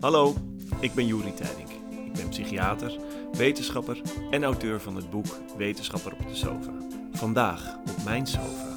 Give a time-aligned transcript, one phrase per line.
[0.00, 0.34] Hallo,
[0.80, 1.68] ik ben Juri Tijdink.
[2.06, 2.98] Ik ben psychiater,
[3.32, 6.72] wetenschapper en auteur van het boek Wetenschapper op de Sofa.
[7.12, 8.76] Vandaag op mijn sofa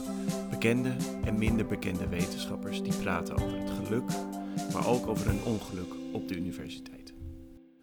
[0.50, 0.96] bekende
[1.26, 4.10] en minder bekende wetenschappers die praten over het geluk,
[4.74, 7.01] maar ook over een ongeluk op de universiteit.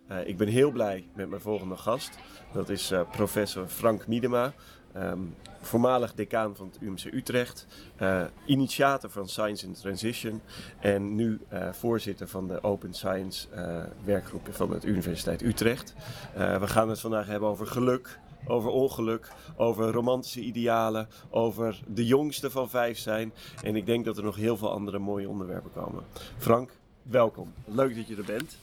[0.09, 2.18] Eh, ik ben heel blij met mijn volgende gast.
[2.52, 4.52] Dat is eh, professor Frank Miedema,
[4.92, 5.18] ehm,
[5.61, 7.66] voormalig decaan van het UMC Utrecht,
[7.96, 10.41] eh, initiator van Science in Transition
[10.80, 11.41] en nu
[11.73, 15.95] voorzitter van de Open Science eh, werkgroep van het Universiteit Utrecht.
[16.34, 22.51] We gaan het vandaag hebben over geluk, over ongeluk, over romantische idealen, over de jongste
[22.51, 23.32] van vijf zijn.
[23.62, 26.04] En ik denk dat er nog heel veel andere mooie onderwerpen komen.
[26.37, 26.70] Frank,
[27.02, 27.52] welkom.
[27.65, 28.56] Leuk dat je er bent.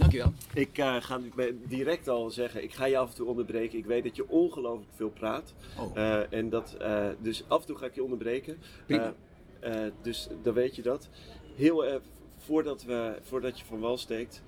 [0.00, 0.32] Dankjewel.
[0.54, 1.20] Ik eh, ga
[1.68, 3.78] direct al zeggen, ik ga je af en toe onderbreken.
[3.78, 5.54] Ik weet dat je ongelooflijk veel praat.
[5.78, 5.96] Oh.
[5.96, 8.58] Eh, en dat, eh, dus af en toe ga ik je onderbreken.
[8.86, 9.14] Prima.
[10.02, 11.08] Dus dan weet je dat.
[11.56, 12.00] Heel
[12.38, 14.42] voordat, we, voordat je van wal steekt,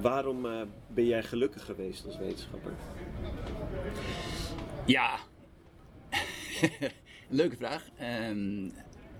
[0.00, 0.46] waarom
[0.86, 2.72] ben jij gelukkig geweest als wetenschapper?
[4.86, 5.18] Ja,
[7.28, 7.88] leuke vraag.
[7.96, 8.70] Ehm,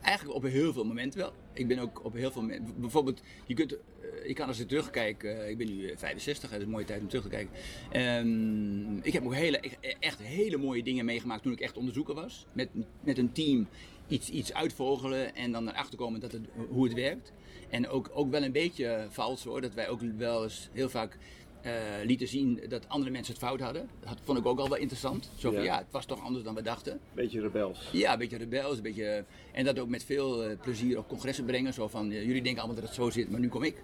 [0.04, 1.32] eigenlijk op heel veel momenten wel.
[1.52, 2.80] Ik ben ook op heel veel momenten.
[2.80, 3.78] Bijvoorbeeld, je, kunt, eh,
[4.26, 5.24] je kan als je terugkijkt.
[5.24, 7.30] eh, ik ben nu eh, 65, hè, dat is een mooie tijd om terug te
[7.30, 7.52] kijken.
[7.90, 12.14] Ehm, ik heb ook hele, echt- echt hele mooie dingen meegemaakt toen ik echt onderzoeker
[12.14, 12.46] was.
[12.52, 12.68] Met,
[13.04, 13.68] met een team
[14.08, 17.32] iets, iets uitvogelen en dan erachter komen dat het, hoe het werkt.
[17.70, 21.18] En ook, ook wel een beetje vals hoor, dat wij ook wel eens heel vaak
[21.64, 21.72] eh,
[22.04, 23.88] lieten zien dat andere mensen het fout hadden.
[24.00, 25.30] Dat vond ik ook al wel interessant.
[25.36, 25.64] Zo van Ja.
[25.72, 27.00] ja, het was toch anders dan we dachten.
[27.14, 27.88] Beetje rebels.
[27.92, 29.24] Ja, een beetje rebels, een beetje...
[29.52, 31.72] En dat ook met veel eh, plezier op congressen brengen.
[31.72, 33.82] Zo van, eh, jullie denken allemaal dat het zo zit, maar nu kom ik.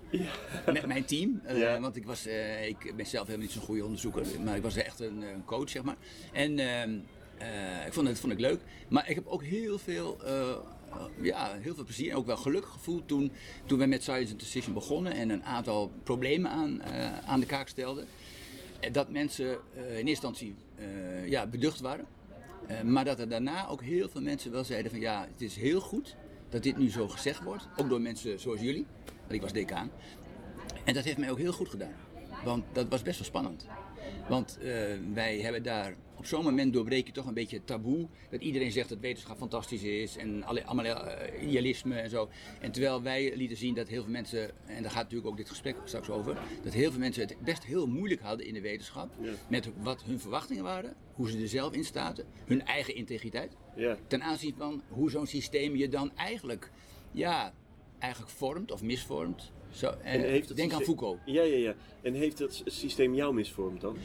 [0.73, 1.41] Met mijn team.
[1.45, 1.81] Eh, Ja.
[1.81, 4.27] Want ik, was, eh, ik ben zelf helemaal niet zo'n goede onderzoeker.
[4.45, 5.97] Maar ik was echt een, eh, een coach, zeg maar.
[6.33, 6.99] En ehm,
[7.39, 8.61] eh, ik vond het vond ik leuk.
[8.89, 10.19] Maar ik heb ook heel veel...
[10.91, 13.33] eh, ja, heel veel plezier en ook wel geluk gevoeld toen,
[13.67, 17.47] toen we met Science and Decision begonnen en een aantal problemen aan, eh, aan de
[17.47, 18.07] kaak stelden.
[18.81, 20.55] Eh, Dat mensen in eerste instantie
[21.27, 22.07] ja, beducht waren.
[22.85, 25.81] Maar dat er daarna ook heel veel mensen wel zeiden van ja, het is heel
[25.81, 26.17] goed
[26.49, 27.69] dat dit nu zo gezegd wordt.
[27.77, 28.87] Ook door mensen zoals jullie,
[29.21, 29.91] want ik was decaan.
[30.85, 31.95] En dat heeft mij ook heel goed gedaan.
[32.45, 33.67] Want dat was best wel spannend.
[34.29, 34.73] Want eh,
[35.13, 38.09] wij hebben daar op zo'n moment doorbreek je toch een beetje het taboe.
[38.31, 42.29] Dat iedereen zegt dat wetenschap fantastisch is en alle, allemaal eh, idealisme en zo.
[42.61, 45.49] En terwijl wij lieten zien dat heel veel mensen, en daar gaat natuurlijk ook dit
[45.49, 49.11] gesprek straks over, dat heel veel mensen het best heel moeilijk hadden in de wetenschap.
[49.21, 49.33] Ja.
[49.49, 53.57] Met wat hun verwachtingen waren, hoe ze er zelf in staten, hun eigen integriteit.
[53.77, 53.97] Ja.
[54.07, 56.71] Ten aanzien van hoe zo'n systeem je dan eigenlijk,
[57.13, 57.53] ja,
[57.99, 59.53] eigenlijk vormt of misvormt.
[59.71, 61.19] Zo, eh, En heeft het denk aan Foucault.
[61.25, 61.75] Ja, ja, ja.
[62.03, 63.97] En heeft het systeem jou misvormd dan?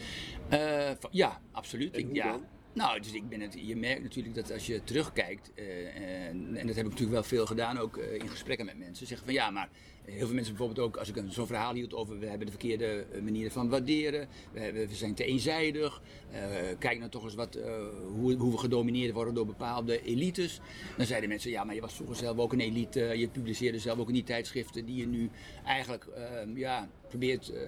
[0.50, 1.98] Eh, ja, absoluut.
[1.98, 2.32] Ik, ja.
[2.32, 2.46] dan?
[2.76, 6.68] Nou, dus ik ben het, je merkt natuurlijk dat als je terugkijkt, eh, en, en
[6.68, 9.36] dat heb ik natuurlijk wel veel gedaan, ook eh, in gesprekken met mensen, zeggen van
[9.36, 9.70] ja, maar
[10.06, 12.52] heel veel mensen bijvoorbeeld ook, als ik een- zo'n verhaal hield over we hebben de
[12.52, 16.40] verkeerde eh, manieren van waarderen, we, hebben, we zijn te eenzijdig, eh,
[16.80, 17.74] kijk nou toch eens wat, eh,
[18.08, 20.60] hoe, hoe we gedomineerd worden door bepaalde elites.
[20.98, 24.00] Dan zeiden mensen, ja, maar je was vroeger zelf ook een elite, je publiceerde zelf
[24.00, 25.30] ook in die tijdschriften die je nu
[25.66, 26.24] eigenlijk eh,
[26.56, 27.64] ja, probeert eh,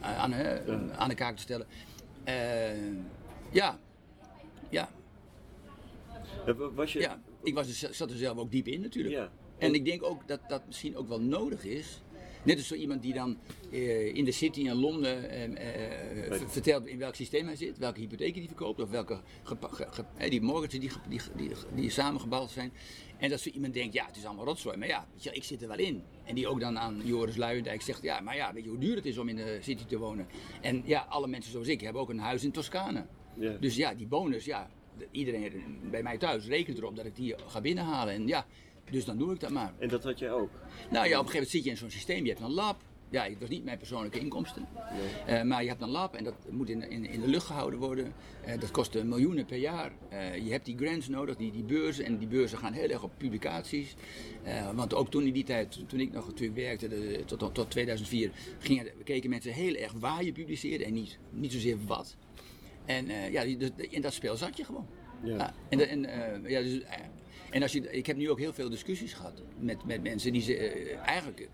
[0.00, 0.34] aan,
[0.96, 1.66] aan de kaak te stellen.
[2.24, 2.34] Eh,
[3.50, 3.91] ja, Eh,
[6.74, 7.00] Was je...
[7.00, 7.22] ja.
[7.42, 9.14] Ik was er, zat er zelf ook diep in natuurlijk.
[9.14, 9.32] Ja.
[9.58, 12.02] En ik denk ook dat dat misschien ook wel nodig is.
[12.44, 13.38] Net als zo iemand die dan
[13.70, 18.00] eh, in de city in Londen eh, eh, vertelt in welk systeem hij zit, welke
[18.00, 19.20] hypotheken die verkoopt of welke
[20.16, 22.72] eh, die mortgages die, die, die, die samengebouwd zijn.
[23.18, 25.44] En dat zo iemand denkt, ja, het is allemaal rotzooi, maar ja, weet je, ik
[25.44, 26.02] zit er wel in.
[26.24, 28.96] En die ook dan aan Joris Luijendijk zegt, ja, maar ja, weet je hoe duur
[28.96, 30.26] het is om in de city te wonen.
[30.60, 33.06] En ja, alle mensen zoals ik hebben ook een huis in Toscane.
[33.34, 33.56] Ja.
[33.60, 34.70] Dus ja, die bonus, ja,
[35.10, 38.14] iedereen bij mij thuis rekent erop dat ik die ga binnenhalen.
[38.14, 38.46] En ja,
[38.90, 39.72] dus dan doe ik dat maar.
[39.78, 40.50] En dat had jij ook?
[40.90, 42.76] Nou ja, op een gegeven moment zit je in zo'n systeem, je hebt een lab.
[43.10, 44.68] Ja, het was niet mijn persoonlijke inkomsten.
[45.26, 47.78] Eh, maar je hebt een lab en dat moet in, in, in de lucht gehouden
[47.78, 48.12] worden.
[48.44, 49.92] Eh, dat kost eh, miljoenen per jaar.
[50.44, 52.04] Je hebt die grants nodig, die, die beurzen.
[52.04, 53.94] En die beurzen gaan heel erg op publicaties.
[54.74, 58.30] Want ook toen in die tijd, toen ik nog natuurlijk werkte, de- tot, tot 2004,
[58.58, 62.16] gingen, keken mensen heel erg waar je publiceerde en niet, niet zozeer wat.
[62.84, 64.86] En eh, ja, dus in dat spel zat je gewoon.
[65.22, 65.36] Ja.
[65.36, 66.98] Ja, en, eh, ja, dus, eh,
[67.50, 70.42] en als je, ik heb nu ook heel veel discussies gehad met, met mensen die
[70.42, 70.56] ze,
[71.04, 71.48] eigenlijk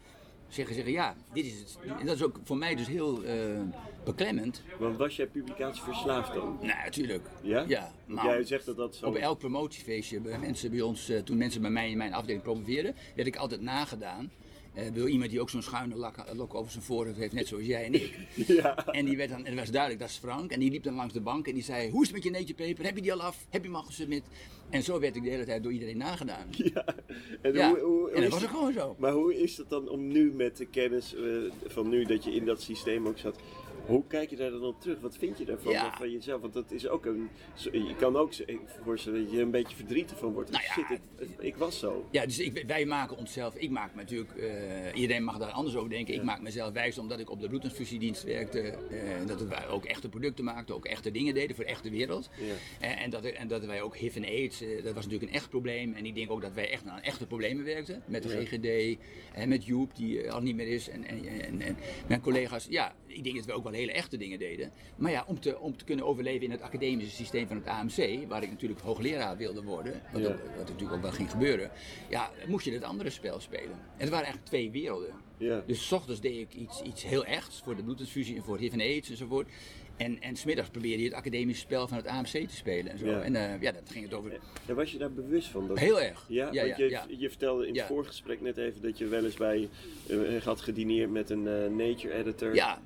[0.49, 1.79] zeggen, zeggen, ja, dit is het.
[1.99, 3.61] En dat is ook voor mij dus heel eh,
[4.05, 4.63] beklemmend.
[4.79, 6.59] Want was jij publicatie verslaafd dan?
[6.61, 7.29] Nou, natuurlijk.
[7.43, 7.65] Ja?
[7.69, 9.07] Ja, maar jij zegt dat dat zo...
[9.07, 12.95] op elk promotiefeestje bij mensen bij ons, toen mensen bij mij in mijn afdeling promoveerden,
[13.15, 14.31] werd ik altijd nagedaan.
[14.79, 17.65] Eh, wil iemand die ook zo'n schuine lak, lok over zijn voorhoofd heeft, net zoals
[17.65, 18.19] jij en ik.
[18.47, 18.87] Ja.
[18.87, 20.51] En die werd dan, en het was duidelijk, dat is Frank.
[20.51, 22.31] En die liep dan langs de bank en die zei, hoe is het met je
[22.31, 22.85] neetje peper?
[22.85, 23.47] Heb je die al af?
[23.51, 24.23] Heb je hem al gesubmit?
[24.71, 26.47] En zo werd ik de hele tijd door iedereen nagedaan.
[26.75, 26.85] Ja.
[27.43, 28.97] En, Ja, hoe, hoe, hoe en dat was het- ook gewoon zo.
[28.99, 31.23] Maar hoe is het dan om nu met de kennis eh,
[31.67, 33.39] van nu dat je in dat systeem ook zat?
[33.89, 35.01] Hoe kijk je daar dan op terug?
[35.01, 35.97] Wat vind je daarvan Ja.
[35.97, 36.41] van jezelf?
[36.41, 37.29] Want dat is ook een.
[37.73, 38.33] Je kan ook
[38.85, 40.51] voorstellen dat je er een beetje verdrietig van wordt.
[40.51, 42.09] Nou ja, Shit, ik, ik was zo.
[42.11, 45.77] Ja, dus ik, wij maken onszelf, ik maak me natuurlijk, eh, iedereen mag daar anders
[45.77, 46.15] over denken.
[46.15, 48.61] Ik maak mezelf wijs omdat ik op de bloedtransfusiedienst werkte.
[48.61, 52.31] eh, dat wij ook echte producten maakten, ook echte dingen deden voor de echte wereld.
[52.41, 52.55] Ja.
[52.87, 55.37] Eh, en, dat, en dat wij ook HIV en AIDS, eh, dat was natuurlijk een
[55.39, 55.93] echt probleem.
[55.95, 58.03] En ik denk ook dat wij echt aan echte problemen werkten.
[58.07, 58.29] Met de.
[58.29, 58.99] GGD
[59.35, 60.89] en met Joep, die eh, al niet meer is.
[60.89, 61.77] En, en, en, en
[62.09, 64.73] mijn collega's, ja, ik denk dat we ook wel hele echte dingen deden.
[64.97, 68.29] Maar ja, om te, om te kunnen overleven in het academische systeem van het AMC,
[68.29, 70.29] waar ik natuurlijk hoogleraar wilde worden, wat, Ja.
[70.29, 71.71] ook, wat natuurlijk ook wel ging gebeuren,
[72.09, 73.71] ja, moest je het andere spel spelen.
[73.71, 75.15] En het waren eigenlijk twee werelden.
[75.39, 75.63] Ja.
[75.67, 78.73] Dus s ochtends deed ik iets, iets heel echts voor de bloedtransfusie en voor HIV
[78.73, 79.49] en AIDS enzovoort.
[79.97, 83.07] En, en smiddags probeerde je het academische spel van het AMC te spelen en zo.
[83.07, 83.21] Ja.
[83.21, 84.41] En eh, ja, dat ging het over.
[84.67, 85.69] En was je daar bewust van?
[85.69, 85.79] Dat...
[85.79, 86.25] Heel erg.
[86.29, 87.07] Ja, ja, want je, ja.
[87.19, 89.69] je vertelde in het voorgesprek net even dat je wel eens bij
[90.09, 92.55] eh, had gedineerd met een eh, nature editor.
[92.55, 92.83] Ja,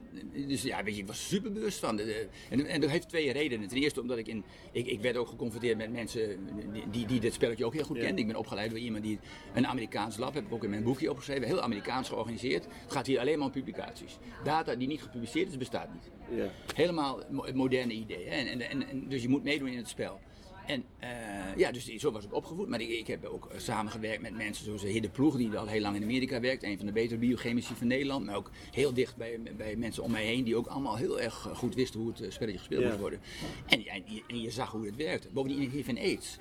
[0.47, 1.97] dus ja, weet je, ik was super bewust van.
[1.97, 3.69] De- En, en dat heeft twee redenen.
[3.69, 4.45] Ten eerste omdat ik in.
[4.73, 6.39] Ik, ik werd ook geconfronteerd met mensen
[6.73, 8.19] die, die, die dit spelletje ook heel goed kenden.
[8.19, 9.19] Ik ben opgeleid door iemand die
[9.55, 12.42] een Amerikaans lab, heb ik ook in mijn boekje opgeschreven, heel Amerikaans georganiseerd.
[12.51, 14.19] Het gaat hier alleen maar om publicaties.
[14.45, 16.39] Data die niet gepubliceerd is, bestaat niet.
[16.39, 16.51] Ja.
[16.75, 18.27] Helemaal het moderne idee.
[18.29, 18.37] Hè?
[18.37, 20.21] En, en, dus je moet meedoen in het spel.
[20.67, 21.09] En eh,
[21.57, 22.69] ja, dus zo was ik opgevoed.
[22.69, 25.81] Maar ik, ik heb ook eh, samengewerkt met mensen zoals Hidde Ploeg, die al heel
[25.81, 26.63] lang in Amerika werkt.
[26.63, 28.25] Een van de betere biochemici van Nederland.
[28.27, 31.49] Maar ook heel dicht bij, bij mensen om mij heen, die ook allemaal heel erg
[31.55, 32.87] goed wisten hoe het eh, spelletje gespeeld Ja.
[32.89, 33.21] moest worden.
[33.67, 35.29] En, en, je- en je zag hoe het werkte.
[35.33, 36.37] Bovendien HIV en AIDS.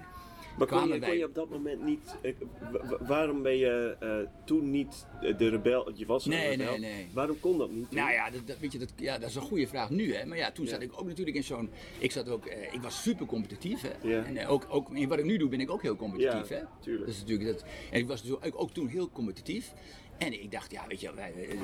[0.57, 2.15] Maar kon je, kon wij- je op dat moment niet.
[2.21, 2.33] eh,
[2.71, 5.91] wa- waarom ben je eh, toen niet eh, de rebel?
[5.95, 6.71] Je was een Nee, rebel.
[6.71, 7.07] nee, nee.
[7.13, 7.89] Waarom kon dat niet?
[7.89, 7.99] toen?
[7.99, 10.13] Nou ja, dat, dat, weet je, dat, ja, dat is een goede vraag nu.
[10.15, 10.25] Hè?
[10.25, 10.71] Maar ja, toen Ja.
[10.71, 11.69] zat ik ook natuurlijk in zo'n.
[11.99, 13.81] Ik, zat ook, eh, ik was super competitief.
[13.81, 14.07] Hè?
[14.09, 14.23] Ja.
[14.23, 16.49] En eh, ook, ook in wat ik nu doe, ben ik ook heel competitief.
[16.49, 16.63] Ja, hè?
[16.79, 17.05] tuurlijk.
[17.05, 19.73] Dat is natuurlijk dat, en ik was dus ook, ook toen heel competitief.
[20.21, 21.57] En ik dacht, ja, weet je, wij, eh,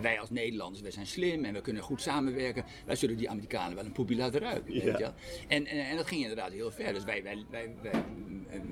[0.00, 2.64] wij als Nederlanders, wij zijn slim en we kunnen goed samenwerken.
[2.86, 4.74] Wij zullen die Amerikanen wel een poepie laten ruiken.
[4.74, 4.84] Ja.
[4.84, 5.12] Weet je?
[5.48, 6.92] En, en, en dat ging inderdaad heel ver.
[6.92, 8.04] Dus wij, wij, wij, wij,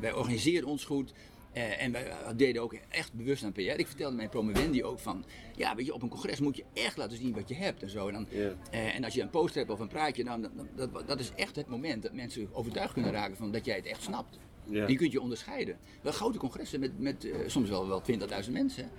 [0.00, 1.12] wij organiseerden ons goed.
[1.52, 3.60] Eh, en wij deden ook echt bewust aan PR.
[3.60, 5.24] Ik vertelde mijn promovendi ook van,
[5.56, 7.90] ja, weet je, op een congres moet je echt laten zien wat je hebt en
[7.90, 8.08] zo.
[8.08, 8.26] En, dan,
[8.70, 11.32] eh, en als je een poster hebt of een praatje, dan, dan, dat, dat is
[11.36, 14.38] echt het moment dat mensen overtuigd kunnen raken van dat jij het echt snapt.
[14.70, 14.86] Ja.
[14.86, 15.78] Die kunt je onderscheiden.
[16.02, 18.02] Wel grote congressen met, met eh, soms wel, wel
[18.44, 18.90] 20.000 mensen.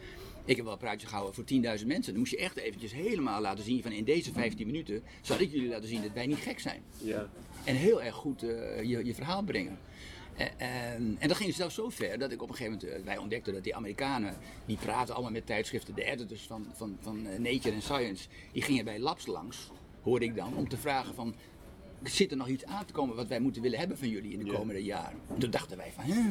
[0.45, 1.43] Ik heb wel een praatje gehouden voor
[1.79, 2.11] 10.000 mensen.
[2.11, 5.51] Dan moest je echt eventjes helemaal laten zien van in deze 15 minuten zal ik
[5.51, 6.81] jullie laten zien dat wij niet gek zijn.
[6.97, 7.29] Ja.
[7.63, 9.79] En heel erg goed eh, je, je verhaal brengen.
[10.35, 13.17] Eh, en, en dat ging zelfs zo ver dat ik op een gegeven moment, wij
[13.17, 17.75] ontdekten dat die Amerikanen, die praten allemaal met tijdschriften, de editors van, van, van Nature
[17.75, 21.35] en Science, die gingen bij labs langs, hoorde ik dan, om te vragen van,
[22.03, 24.43] zit er nog iets aan te komen wat wij moeten willen hebben van jullie in
[24.45, 25.19] de komende jaren?
[25.33, 26.21] En toen dachten wij van, hè?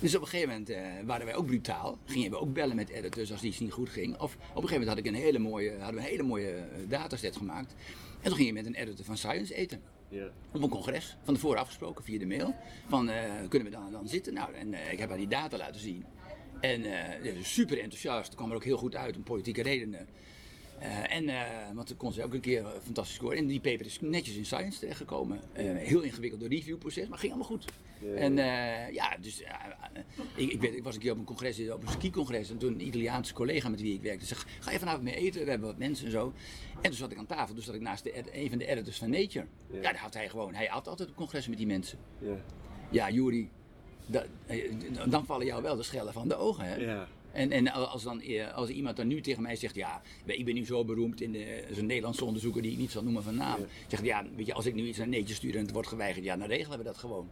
[0.00, 1.98] Dus op een gegeven moment eh, waren wij ook brutaal.
[2.04, 4.18] Gingen we ook bellen met editors als iets niet goed ging.
[4.18, 6.50] Of op een gegeven moment had ik een hele mooie, hadden we een hele mooie
[6.50, 7.74] eh, dataset gemaakt.
[8.20, 10.28] En toen ging je met een editor van Science eten Ja.
[10.52, 12.54] op een congres, van tevoren afgesproken via de mail.
[12.88, 14.34] Van eh, kunnen we dan, dan zitten?
[14.34, 16.04] Nou, en ik heb haar die data laten zien.
[16.60, 16.84] En
[17.42, 20.06] super enthousiast, kwam er ook heel goed uit om politieke redenen.
[20.80, 21.40] Eh, en, eh,
[21.74, 23.36] want dan kon ze ook een keer eh, fantastisch scoren.
[23.38, 25.40] En die paper is netjes in Science terechtgekomen.
[25.52, 27.64] Eh, heel ingewikkeld reviewproces, maar ging allemaal goed.
[28.00, 28.14] Ja.
[28.14, 28.34] En
[28.94, 29.42] ja, dus
[30.34, 32.50] ik, ik, weet, ik was een keer op een congres, op een ski-congres.
[32.50, 35.44] En toen een Italiaanse collega met wie ik werkte zei, ga je vanavond mee eten?
[35.44, 36.32] We hebben wat mensen en zo.
[36.74, 38.98] En toen zat ik aan tafel, dus zat ik naast de, een van de editors
[38.98, 39.46] van Nature.
[39.70, 39.76] Ja.
[39.76, 41.98] Ja, daar had hij gewoon, hij had altijd op congressen met die mensen.
[42.18, 42.36] Ja.
[42.90, 43.48] Ja, Juri,
[44.06, 44.26] da-
[45.08, 46.74] dan vallen jou wel de schellen van de ogen, hè?
[46.76, 47.08] Ja.
[47.32, 50.54] En, en als, dan, eh, als iemand dan nu tegen mij zegt, ja, ik ben
[50.54, 53.34] nu zo beroemd in de, is een Nederlandse onderzoeker die ik niet zal noemen van
[53.34, 53.60] naam.
[53.60, 53.66] Ja.
[53.88, 56.24] Zegt, ja, weet je, als ik nu iets naar Nature stuur en het wordt geweigerd,
[56.24, 57.30] ja, dan regelen we dat gewoon.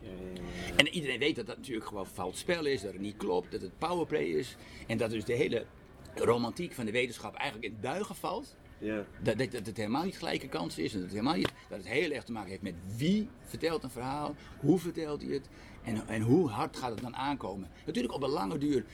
[0.00, 0.76] Ja, ja, ja.
[0.76, 3.60] En iedereen weet dat dat natuurlijk gewoon fout spel is, dat het niet klopt, dat
[3.60, 4.56] het powerplay is.
[4.86, 5.66] En dat dus de hele
[6.14, 8.56] romantiek van de wetenschap eigenlijk in duigen valt.
[8.78, 9.04] Ja.
[9.22, 10.92] Dat, dat, dat het helemaal niet gelijke kansen is.
[10.92, 13.82] En dat het, helemaal niet, dat het heel erg te maken heeft met wie vertelt
[13.82, 15.48] een verhaal, hoe vertelt hij het
[15.84, 17.68] en, en hoe hard gaat het dan aankomen.
[17.86, 18.84] Natuurlijk op een lange duur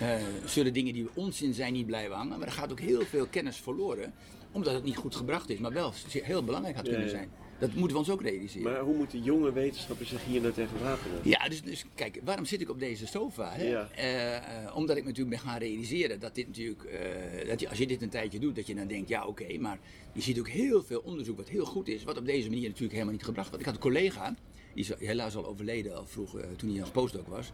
[0.00, 3.26] eh, zullen dingen die onzin zijn niet blijven hangen, maar er gaat ook heel veel
[3.26, 4.12] kennis verloren
[4.52, 7.10] omdat het niet goed gebracht is, maar wel heel belangrijk had kunnen ja.
[7.10, 7.30] zijn.
[7.58, 8.72] Dat moeten we ons ook realiseren.
[8.72, 11.20] Maar hoe moeten jonge wetenschappers zich hier nou tegen wapenen?
[11.22, 13.52] Ja, dus, dus kijk, waarom zit ik op deze sofa?
[13.52, 13.68] Hè?
[13.68, 13.88] Ja.
[13.90, 17.78] Eh, omdat ik me natuurlijk ben gaan realiseren dat dit natuurlijk, eh, dat je, als
[17.78, 19.78] je dit een tijdje doet, dat je dan denkt, ja oké, maar
[20.12, 22.92] je ziet ook heel veel onderzoek wat heel goed is, wat op deze manier natuurlijk
[22.92, 23.60] helemaal niet gebracht wordt.
[23.60, 24.34] Ik had een collega,
[24.74, 27.52] Die is helaas al overleden al vroeg, eh, toen hij als postdoc was.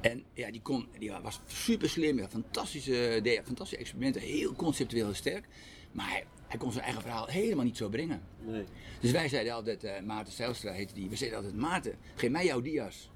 [0.00, 5.44] En ja, die, kon, die was super slim, fantastische, deed fantastische experimenten, heel conceptueel sterk.
[5.96, 8.22] Maar hij, hij kon zijn eigen verhaal helemaal niet zo brengen.
[8.40, 8.64] Nee.
[9.00, 12.44] Dus wij zeiden altijd, eh, Maarten Zijlstra heette die, we zeiden altijd, Maarten, geef mij
[12.44, 13.10] jouw dia's.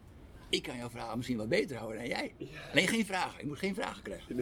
[0.48, 2.32] Ik kan jouw verhaal misschien wat beter houden dan jij.
[2.72, 4.38] Alleen geen vragen, ik moet geen vragen krijgen.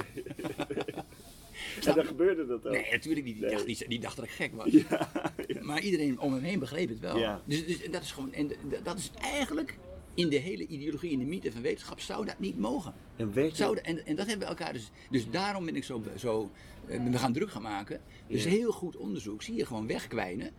[1.87, 2.73] En dan gebeurde dat ook.
[2.73, 3.35] Nee, natuurlijk niet.
[3.35, 3.55] Die, Nee.
[3.55, 4.71] dacht, die, die dacht dat ik gek was.
[4.71, 5.11] Ja,
[5.47, 5.63] ja.
[5.63, 7.41] Maar iedereen om hem heen begreep het wel.
[7.45, 8.51] Dus, dus dat is gewoon, en
[8.83, 9.79] dat is eigenlijk
[10.19, 12.95] in de hele ideologie, in de mythe van wetenschap, zou dat niet mogen.
[13.17, 14.91] En weet je, Zou dat- en, en dat hebben we elkaar dus.
[15.11, 16.03] Dus daarom ben ik zo.
[16.17, 16.51] zo
[16.87, 18.01] eh, we gaan druk gaan maken.
[18.29, 18.51] Dus Ja.
[18.51, 20.51] heel goed onderzoek zie je gewoon wegkwijnen.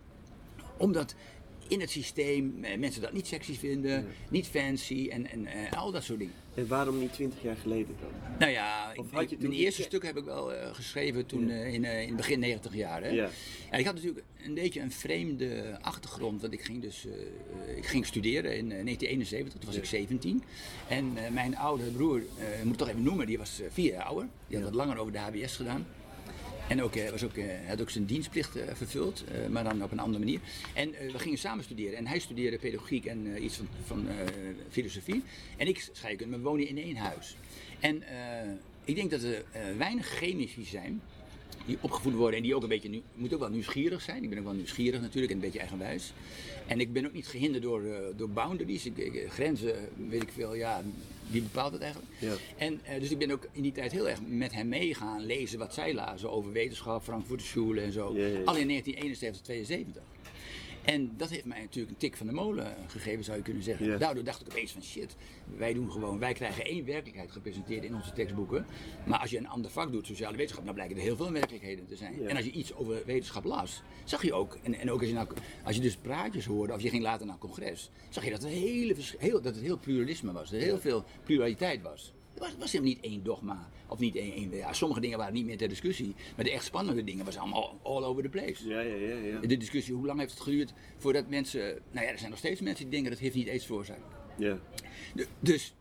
[0.78, 1.14] Omdat
[1.68, 5.92] in het systeem eh, mensen dat niet sexy vinden, niet fancy en, en eh, al
[5.92, 6.34] dat soort dingen.
[6.60, 8.10] En waarom niet twintig jaar geleden dan?
[8.38, 10.74] Nou ja, Of ik- had je ik- toen mijn eerste stuk heb ik wel eh,
[10.74, 11.54] geschreven toen Ja.
[11.54, 13.02] eh, in, eh, in het begin 90 jaar.
[13.02, 13.08] Hè?
[13.08, 13.28] Ja.
[13.70, 17.06] En ik had natuurlijk een beetje een vreemde achtergrond, want ik ging dus
[17.76, 20.42] ik ging studeren in eh, 1971, toen was ik 17.
[20.88, 22.24] En mijn oude broer, ik
[22.62, 24.28] moet het toch even noemen, die was vier jaar ouder.
[24.46, 25.86] Die had wat langer over de HBS gedaan.
[26.70, 29.92] En ook, eh, was ook, eh, had ook zijn dienstplicht eh, vervuld, maar dan op
[29.92, 30.40] een andere manier.
[30.74, 31.98] En we gingen samen studeren.
[31.98, 34.06] En hij studeerde pedagogiek en iets van, van
[34.70, 35.22] filosofie.
[35.56, 36.36] En ik scheikunde.
[36.36, 37.36] We wonen in één huis.
[37.80, 38.02] En
[38.84, 39.44] ik denk dat er
[39.76, 41.00] weinig chemici zijn
[41.70, 44.22] die opgevoed worden en die ook een beetje, nu, moet ook wel nieuwsgierig zijn.
[44.22, 46.12] Ik ben ook wel nieuwsgierig natuurlijk en een beetje eigenwijs.
[46.66, 49.74] En ik ben ook niet gehinderd door, eh, door boundaries, ik, ik- grenzen,
[50.08, 50.82] weet ik veel, ja,
[51.30, 52.12] wie bepaalt het eigenlijk?
[52.18, 52.32] Ja.
[52.56, 55.58] En eh, dus ik ben ook in die tijd heel erg met hem meegaan lezen
[55.58, 58.12] wat zij lazen over wetenschap, Frankfurter Schule en zo.
[58.14, 58.44] Ja, ja, ja.
[58.44, 60.02] Al in 1971, 72.
[60.84, 63.98] En dat heeft mij natuurlijk een tik van de molen gegeven, zou je kunnen zeggen.
[63.98, 65.16] Daardoor dacht ik opeens van shit,
[65.56, 68.66] wij doen gewoon, wij krijgen één werkelijkheid gepresenteerd in onze tekstboeken.
[69.06, 71.86] Maar als je een ander vak doet, sociale wetenschap, dan blijken er heel veel werkelijkheden
[71.86, 72.28] te zijn.
[72.28, 75.14] En als je iets over wetenschap las, zag je ook, en, en ook als je,
[75.14, 75.28] nou,
[75.64, 78.42] als je dus praatjes hoorde, of je ging later naar een congres, zag je dat,
[78.42, 82.12] het hele, heel, dat het heel pluralisme was, dat er heel veel pluraliteit was.
[82.40, 85.44] Was, was helemaal niet één dogma, of niet één, één ja, sommige dingen waren niet
[85.44, 88.68] meer ter discussie, maar de echt spannende dingen was allemaal all over the place.
[88.68, 89.14] Ja, ja, ja.
[89.14, 89.40] ja.
[89.40, 91.60] De discussie, hoe lang heeft het geduurd voordat mensen.
[91.90, 94.00] Nou ja, er zijn nog steeds mensen die denken dat heeft niet eens veroorzaakt.
[94.38, 94.58] ja.
[95.14, 95.74] De- Dus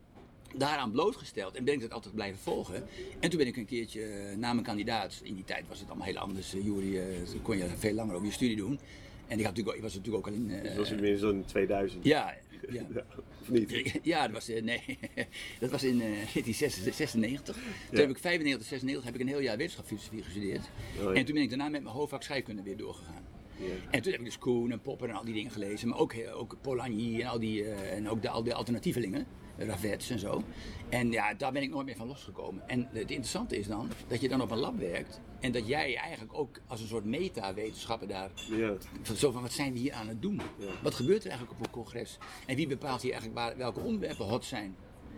[0.55, 2.83] daaraan blootgesteld en ben ik dat altijd blijven volgen.
[3.19, 5.87] En toen ben ik een keertje eh, na mijn kandidaat, in die tijd was het
[5.89, 7.05] allemaal heel anders, uh, Jury, eh,
[7.41, 8.79] kon je veel langer over je studie doen.
[9.27, 10.51] En ik, had natuurlijk, ik was natuurlijk ook al in.
[10.51, 12.03] eh, Dat was zo'n 2000.
[12.05, 12.35] ja,
[12.69, 12.85] ja.
[12.93, 13.05] Ja,
[13.41, 13.99] Of niet?
[14.03, 14.83] Ja, dat was, eh, nee,
[15.59, 17.55] dat was in eh, 1996.
[17.55, 17.99] Toen Ja.
[17.99, 20.69] heb ik 95, 96 heb ik een heel jaar wetenschapsfilosofie gestudeerd.
[21.01, 21.17] Oh.
[21.17, 23.23] En toen ben ik daarna met mijn hoofdvak scheikunde weer doorgegaan.
[23.57, 23.65] Ja.
[23.91, 25.87] En toen heb ik dus Koen en Popper en al die dingen gelezen.
[25.87, 29.25] Maar ook, eh, ook Polanyi en, al die, eh, en ook de, al die alternatievelingen.
[29.59, 30.43] Ravets en zo.
[30.89, 32.67] En ja, daar ben ik nooit meer van losgekomen.
[32.69, 35.21] En het interessante is dan dat je dan op een lab werkt.
[35.39, 38.73] En dat jij eigenlijk ook als een soort meta-wetenschapper daar Ja.
[39.01, 40.41] van Zo van, wat zijn we hier aan het doen?
[40.57, 40.65] Ja.
[40.83, 42.17] Wat gebeurt er eigenlijk op een congres?
[42.45, 44.75] En wie bepaalt hier eigenlijk waar, welke onderwerpen hot zijn?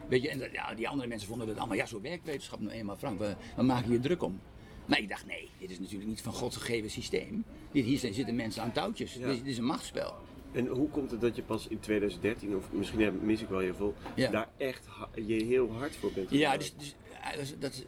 [0.10, 2.60] Weet je, en dat- ja, die andere mensen vonden dat allemaal, ja, zo werkt wetenschap
[2.60, 4.40] nou eenmaal, Frank, we, we maken hier druk om.
[4.86, 7.44] Maar ik dacht, nee, dit is natuurlijk niet van God gegeven systeem.
[7.72, 9.14] Dit, hier zijn- zitten mensen aan touwtjes.
[9.14, 9.28] Ja.
[9.28, 10.14] Dit, dit is een machtsspel.
[10.51, 13.75] En hoe komt het dat je pas in 2013, of misschien mis ik wel heel
[13.75, 14.29] veel, Ja.
[14.31, 14.84] daar echt
[15.25, 16.96] je heel hard voor bent Ja, dus, dus
[17.60, 17.84] dat, dat,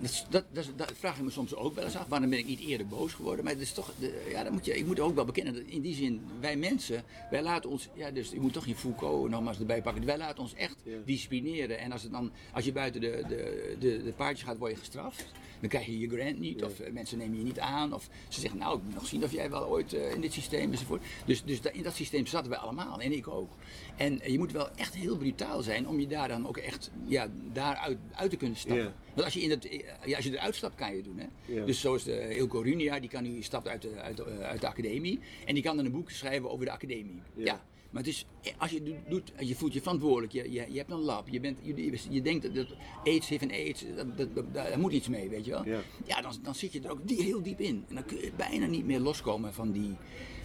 [0.00, 2.06] dat, dat, dat, dat vraag ik me soms ook wel eens af.
[2.08, 3.44] Waarom ben ik niet eerder boos geworden?
[3.44, 5.62] Maar het is toch, de, ja, dan moet je, ik moet ook wel bekennen dat
[5.66, 9.30] in die zin, wij mensen, wij laten ons, ja, dus ik moet toch je Foucault
[9.30, 10.04] nogmaals erbij pakken.
[10.04, 10.96] Wij laten ons echt Ja.
[11.04, 11.78] disciplineren.
[11.78, 14.78] En als, het dan, als je buiten de, de, de, de paardjes gaat, word je
[14.78, 15.24] gestraft.
[15.60, 17.94] Dan krijg je je grant niet, of eh, mensen nemen je niet aan.
[17.94, 20.32] Of ze zeggen, nou, ik moet nog zien of jij wel ooit eh, in dit
[20.32, 21.02] systeem enzovoort.
[21.24, 23.50] Dus, dus in dat systeem zaten wij allemaal, en ik ook.
[23.96, 27.28] En je moet wel echt heel brutaal zijn om je daar dan ook echt ja,
[27.52, 28.94] daaruit uit te kunnen stappen.
[29.14, 31.18] Want als je, in het, eh, ja, als je eruit stapt, kan je het doen.
[31.18, 31.64] Hè?
[31.64, 34.60] Dus zoals de Ilko Runia, die, kan nu, die stapt uit de, uit, de, uit
[34.60, 35.20] de academie.
[35.44, 37.22] En die kan dan een boek schrijven over de academie.
[37.34, 37.62] Ja.
[37.90, 38.26] Maar het is,
[38.58, 41.40] als je doet, doet je voelt je verantwoordelijk, je, je, je hebt een lab, je,
[41.40, 42.66] bent, je, je denkt dat, dat
[43.04, 45.64] AIDS heeft en AIDS, dat, dat, dat- daar moet iets mee, weet je wel.
[45.66, 45.80] Ja.
[46.06, 47.84] Ja, dan, dan zit je er ook die, heel diep in.
[47.88, 49.96] En dan kun je bijna niet meer loskomen van die.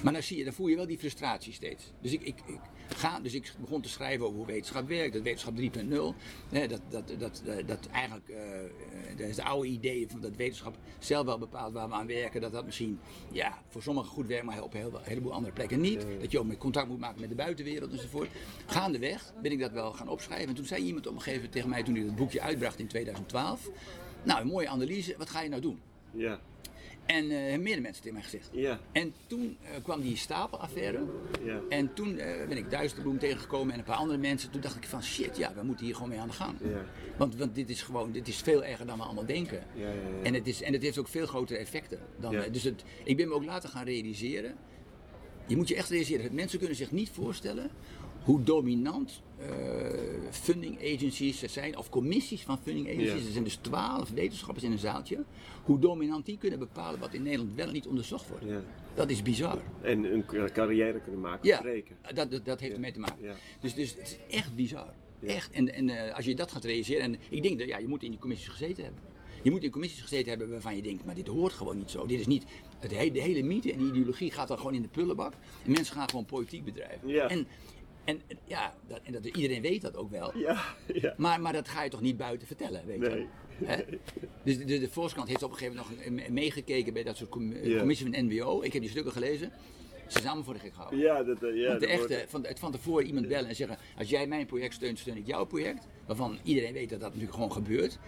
[0.03, 1.91] Maar dan, zie je, dan voel je wel die frustratie steeds.
[2.01, 5.22] Dus ik, ik, ik, ga, dus ik begon te schrijven over hoe wetenschap werkt, dat
[5.22, 5.62] wetenschap 3.0.
[6.50, 8.69] Hè, dat, dat, dat, dat, dat eigenlijk, eh, eh,
[9.17, 12.41] dat is het oude idee van dat wetenschap zelf wel bepaalt waar we aan werken.
[12.41, 13.00] Dat dat misschien
[13.31, 16.05] ja, voor sommigen goed werkt, maar op een heel- heleboel andere plekken niet.
[16.22, 18.29] Dat je ook met contact moet maken met de buitenwereld enzovoort.
[18.65, 20.48] Gaandeweg ben ik dat wel gaan opschrijven.
[20.48, 22.79] En toen zei iemand op een gegeven moment tegen mij, toen hij het boekje uitbracht
[22.79, 23.69] in 2012.
[24.24, 25.79] Nou, een mooie analyse, wat ga je nou doen?
[26.12, 26.39] Ja,
[27.05, 28.50] En hebben meerdere mensen tegen mij gezegd.
[28.51, 31.03] ja, En toen eh, kwam die stapelaffaire.
[31.43, 31.60] ja.
[31.69, 34.51] En toen eh, ben ik Duisterbloem tegengekomen en een paar andere mensen.
[34.51, 36.57] Toen dacht ik van shit, ja, we moeten hier gewoon mee aan de gang.
[36.63, 36.86] Ja.
[37.17, 39.63] Want, want dit is gewoon, dit is veel erger dan we allemaal denken.
[39.75, 39.91] Ja.
[40.24, 42.00] En, het is, en het heeft ook veel grotere effecten.
[42.19, 44.55] Dan, dus het, ik ben me ook later gaan realiseren.
[45.48, 47.69] Je moet je echt realiseren, dat mensen kunnen zich niet voorstellen
[48.24, 49.48] hoe dominant eh,
[50.32, 53.25] funding agencies er zijn, of commissies van funding agencies, Ja.
[53.25, 55.24] er zijn dus twaalf wetenschappers in een zaaltje,
[55.63, 58.46] hoe dominant die kunnen bepalen wat in Nederland wel en niet onderzocht wordt.
[58.46, 58.62] Ja.
[58.96, 59.62] Dat is bizar.
[59.82, 61.96] En een ca- carrière kunnen maken, Ja, spreken.
[62.13, 63.24] dat, dat, dat heeft ermee te maken.
[63.24, 63.36] Ja.
[63.60, 64.94] Dus, dus het is echt bizar.
[65.25, 65.51] Echt.
[65.51, 68.03] En, en eh, als je dat gaat realiseren, en ik denk dat ja, je moet
[68.03, 69.01] in die commissies gezeten hebben.
[69.44, 72.06] Je moet in commissies gezeten hebben waarvan je denkt, maar dit hoort gewoon niet zo.
[72.06, 72.44] Dit is niet,
[72.80, 75.34] het he- de hele mythe en die ideologie gaat dan gewoon in de prullenbak.
[75.65, 77.08] En mensen gaan gewoon politiek bedrijven.
[77.08, 77.27] Ja.
[77.30, 77.48] En,
[78.03, 80.38] en ja, dat, en dat, iedereen weet dat ook wel.
[80.38, 80.62] Ja,
[80.93, 81.13] ja.
[81.17, 83.17] Maar, maar dat ga je toch niet buiten vertellen, weet Nee.
[83.19, 83.25] je?
[83.65, 83.83] Hè?
[84.43, 87.53] Dus de, de, Volkskrant heeft op een gegeven moment nog meegekeken bij dat soort com-
[87.77, 88.62] commissie van NWO.
[88.62, 89.51] Ik heb die stukken gelezen.
[90.07, 91.00] Ze allemaal voor de gek gehouden.
[91.00, 93.50] Ja, dat, eh, ja, Want de dat wordt- echte, van, het van tevoren iemand bellen
[93.50, 95.88] en zeggen: Als jij mijn project steunt, steun ik jouw project.
[96.05, 98.00] Waarvan iedereen weet dat dat natuurlijk gewoon gebeurt.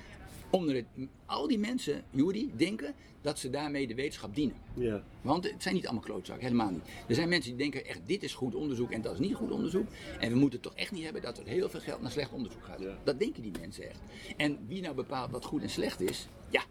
[0.49, 0.85] Onder het,
[1.25, 4.55] al die mensen, Judy, denken dat ze daarmee de wetenschap dienen.
[4.73, 5.03] Ja.
[5.21, 6.81] Want het zijn niet allemaal klootzakken, helemaal niet.
[7.07, 9.51] Er zijn mensen die denken echt, dit is goed onderzoek en dat is niet goed
[9.51, 9.87] onderzoek.
[10.19, 12.63] En we moeten toch echt niet hebben dat er heel veel geld naar slecht onderzoek
[12.63, 12.79] gaat.
[12.79, 12.97] Ja.
[13.03, 13.99] Dat denken die mensen echt.
[14.37, 16.63] En wie nou bepaalt wat goed en slecht is, ja,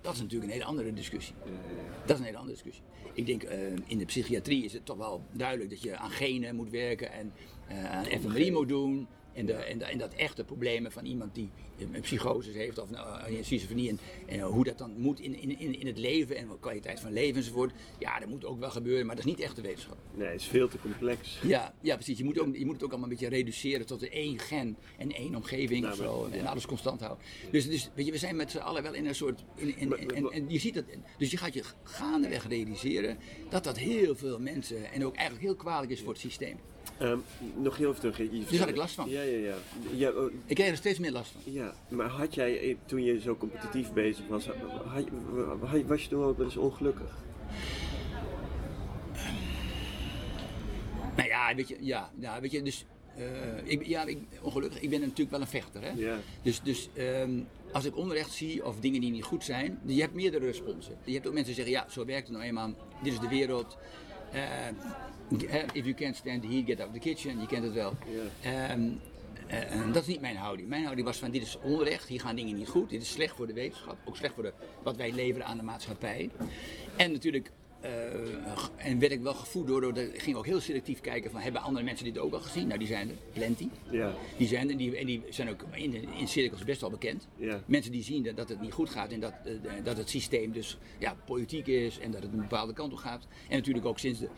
[0.00, 1.34] dat is natuurlijk een hele andere discussie.
[2.04, 2.84] Dat is een hele andere discussie.
[3.12, 6.56] Ik denk, eh, in de psychiatrie is het toch wel duidelijk dat je aan genen
[6.56, 7.32] moet werken en
[7.68, 9.06] eh, aan fMRI moet doen.
[9.38, 12.90] En, de, en, de- en dat echte problemen van iemand die een psychose heeft of
[12.90, 16.36] nou, een schizofrenie en, en hoe dat dan moet in, in, in in het leven
[16.36, 17.72] en wat kwaliteit van leven enzovoort.
[17.98, 19.96] Ja, dat moet ook wel gebeuren, maar dat is niet echt de wetenschap.
[20.14, 21.38] Nee, het is veel te complex.
[21.42, 22.18] Ja, ja precies.
[22.18, 25.12] Je moet, ook, je moet het ook allemaal een beetje reduceren tot één gen en
[25.12, 26.28] één omgeving Nou, of zo.
[26.38, 27.24] En alles constant houden.
[27.50, 29.44] Dus, dus weet je, we zijn met z'n allen wel in een soort.
[29.54, 29.98] In, Maar-
[30.30, 30.84] en je ziet dat.
[31.18, 33.18] Dus je gaat je gaandeweg realiseren
[33.50, 36.56] dat dat heel veel mensen en ook eigenlijk heel kwalijk is voor het systeem.
[36.98, 37.18] Ehm,
[37.56, 38.16] nog heel even terug.
[38.18, 39.10] Je vertelde- had ik last van.
[39.10, 39.54] Ja, ja, ja.
[39.94, 41.52] ja, oh, Ik krijg er steeds meer last van.
[41.52, 41.74] ja.
[41.88, 46.24] Maar had jij, eh, toen je zo competitief bezig was, had, had- was je toen
[46.24, 47.16] ook wel eens ongelukkig?
[51.16, 52.84] Nou ja, weet je, ja, ja, weet je dus.
[53.16, 53.24] eh,
[53.64, 55.82] ik, ja, ik, ongelukkig, ik ben natuurlijk wel een vechter.
[55.82, 55.90] Hè?
[55.96, 56.16] Ja.
[56.42, 57.30] Dus, dus ehm,
[57.72, 60.96] als ik onrecht zie of dingen die niet goed zijn, je hebt meerdere responsen.
[61.04, 63.28] Je hebt ook mensen die zeggen, ja, zo werkt het nou eenmaal, dit is de
[63.28, 63.76] wereld.
[64.32, 64.68] Eh,
[65.72, 67.92] if you can't stand the heat, get out of the kitchen, je kent het wel.
[68.42, 70.68] Eh, en dat is niet mijn houding.
[70.68, 73.36] Mijn houding was van, dit is onrecht, hier gaan dingen niet goed, dit is slecht
[73.36, 76.30] voor de wetenschap, ook slecht voor de, wat wij leveren aan de maatschappij.
[76.96, 77.50] En natuurlijk
[78.76, 81.62] en werd ik wel gevoed door, door ik ging ook heel selectief kijken van hebben
[81.62, 82.66] andere mensen dit ook al gezien?
[82.66, 83.68] Nou, die zijn er, plenty.
[83.90, 84.14] Ja.
[84.36, 87.28] Die zijn er en die, en die zijn ook in, in cirkels best wel bekend.
[87.36, 87.62] Ja.
[87.66, 89.52] Mensen die zien dat, dat het niet goed gaat en dat, eh,
[89.84, 93.26] dat het systeem dus ja, politiek is en dat het een bepaalde kant op gaat.
[93.48, 94.28] En natuurlijk ook sinds de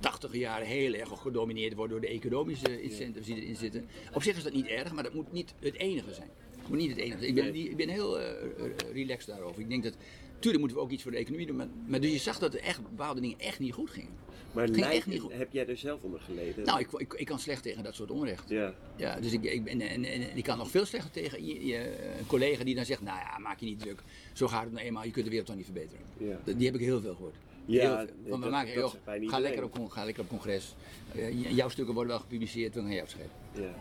[0.00, 3.88] 80 jaren heel erg gedomineerd wordt door de economische incentives die erin zitten.
[4.12, 6.30] Op zich is dat niet erg, maar dat moet niet het enige zijn.
[6.58, 7.28] Het moet niet het enige zijn.
[7.28, 9.60] Ik ben, ik ben heel eh, eh, relaxed daarover.
[9.60, 9.96] Ik denk dat,
[10.40, 12.54] tuurlijk moeten we ook iets voor de economie doen, maar, maar dus je zag dat
[12.54, 14.10] er echt bepaalde dingen echt niet goed gingen.
[14.52, 15.32] Maar ging lijkt- echt niet goed.
[15.32, 16.64] heb jij er zelf onder geleden?
[16.64, 18.48] Nou, ik, ik, ik kan slecht tegen dat soort onrecht.
[18.48, 18.74] Ja.
[18.96, 21.66] Ja, dus ik, ik, ben, en, en, en ik kan nog veel slechter tegen je,
[21.66, 24.02] je- een collega die dan zegt, nou ja, maak je niet druk.
[24.32, 26.04] Zo gaat het nou eenmaal, je kunt de wereld toch niet verbeteren.
[26.18, 26.38] Ja.
[26.44, 27.34] Dat- Die heb ik heel veel gehoord.
[27.64, 28.30] Ja, veel.
[28.30, 29.40] Want we maken, joh, ga, iedereen.
[29.42, 30.74] lekker op, ga lekker op congres.
[31.14, 33.32] Eh, jouw stukken worden wel gepubliceerd, we gaan jou schrijven.
[33.54, 33.74] Ja.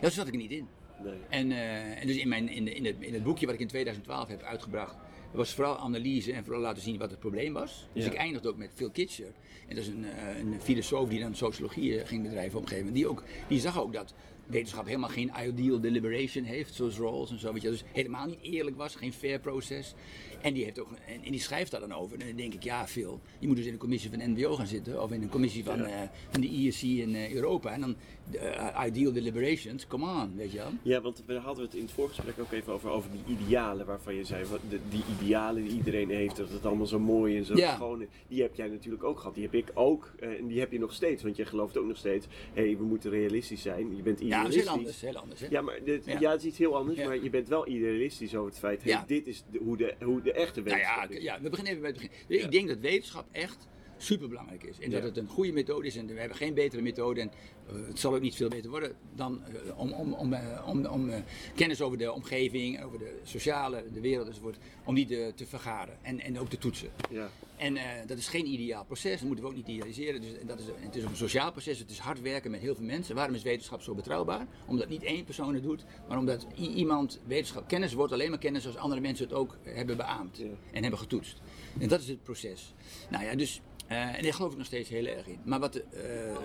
[0.00, 0.66] Ja, zo zat ik er niet in.
[1.04, 1.14] Nee.
[1.28, 3.60] En, eh, en dus in, mijn, in, de- in, het, in het boekje wat ik
[3.60, 4.94] in 2012 heb uitgebracht,
[5.36, 7.86] was vooral analyse en vooral laten zien wat het probleem was.
[7.92, 8.10] Dus Ja.
[8.10, 9.32] ik eindigde ook met Phil Kitcher.
[9.68, 12.68] En dat is een, eh, een filosoof die dan sociologie eh, ging bedrijven op een
[12.68, 13.04] gegeven moment.
[13.04, 14.14] Die, ook, die zag ook dat
[14.46, 17.52] wetenschap helemaal geen ideal deliberation heeft, zoals Rawls en zo.
[17.52, 19.94] Weet je, dus helemaal niet eerlijk was, geen fair proces.
[20.42, 22.20] En die, heeft ook, en, en die schrijft daar dan over.
[22.20, 24.66] En dan denk ik, ja Phil, je moet dus in een commissie van NWO gaan
[24.66, 25.02] zitten.
[25.02, 25.84] Of in een commissie van, Ja.
[26.02, 27.70] eh, van de ISC in Europa.
[27.72, 27.96] En dan,
[28.32, 30.70] eh, ideal deliberations, come on, weet je wel.
[30.82, 34.14] Ja, want we hadden het in het voorgesprek ook even over, over die idealen waarvan
[34.14, 37.44] je zei, wat, de, die idealen die iedereen heeft, dat het allemaal zo mooi en
[37.44, 37.74] zo Ja.
[37.74, 38.08] schoon is.
[38.28, 40.78] Die heb jij natuurlijk ook gehad, die heb ik ook eh, en die heb je
[40.78, 44.02] nog steeds, want je gelooft ook nog steeds, hé, hey, we moeten realistisch zijn, je
[44.02, 44.56] bent Ja, dat idealistisch.
[44.56, 45.40] is heel anders, heel anders.
[45.40, 45.46] Hè?
[45.50, 46.20] Ja, maar dit, ja.
[46.20, 46.30] Ja.
[46.30, 47.06] het is iets heel anders, Ja.
[47.06, 49.04] maar je bent wel idealistisch over het feit, hey, Ja.
[49.06, 51.22] dit is de, hoe, de, hoe de echte Nou wetenschap ja, is.
[51.22, 52.16] ja, we beginnen even bij het begin.
[52.38, 52.44] Ja.
[52.44, 54.78] Ik denk dat wetenschap echt superbelangrijk is.
[54.78, 57.20] En dat het een goede methode is en we hebben geen betere methode.
[57.20, 57.30] En
[57.66, 60.86] eh, het zal ook niet veel beter worden dan eh, om, om, om, eh, om,
[60.86, 61.10] om
[61.54, 65.98] kennis over de omgeving, over de sociale, de wereld enzovoort, om die te, te vergaren
[66.02, 66.88] en, en ook te toetsen.
[67.10, 67.30] Ja.
[67.56, 70.20] En dat is geen ideaal proces, dat moeten we ook niet idealiseren.
[70.20, 72.74] Dus dat is, het is ook een sociaal proces, het is hard werken met heel
[72.74, 73.14] veel mensen.
[73.14, 74.46] Waarom is wetenschap zo betrouwbaar?
[74.66, 77.68] Omdat niet één persoon het doet, maar omdat iemand wetenschap...
[77.68, 80.44] Kennis wordt alleen maar kennis als andere mensen het ook hebben beaamd Ja.
[80.72, 81.40] en hebben getoetst.
[81.78, 82.74] En dat is het proces.
[83.10, 83.60] Nou ja, dus...
[83.86, 85.38] eh, en daar geloof ik nog steeds heel erg in.
[85.44, 86.36] Maar wat, eh, eh,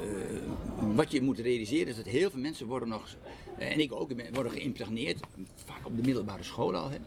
[0.96, 3.16] wat je moet realiseren is dat heel veel mensen worden nog,
[3.58, 5.20] en ik ook, worden geïmpregneerd,
[5.56, 6.90] vaak op de middelbare school al.
[6.90, 6.98] Hè.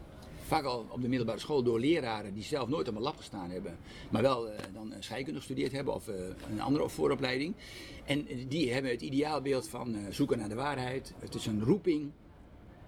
[0.45, 3.49] vaak al op de middelbare school door leraren die zelf nooit op een lab gestaan
[3.49, 3.77] hebben,
[4.09, 6.07] maar wel eh, dan scheikunde gestudeerd hebben of
[6.49, 7.53] een andere vooropleiding.
[8.05, 11.13] En die hebben het ideaalbeeld van zoeken naar de waarheid.
[11.19, 12.11] Het is een roeping.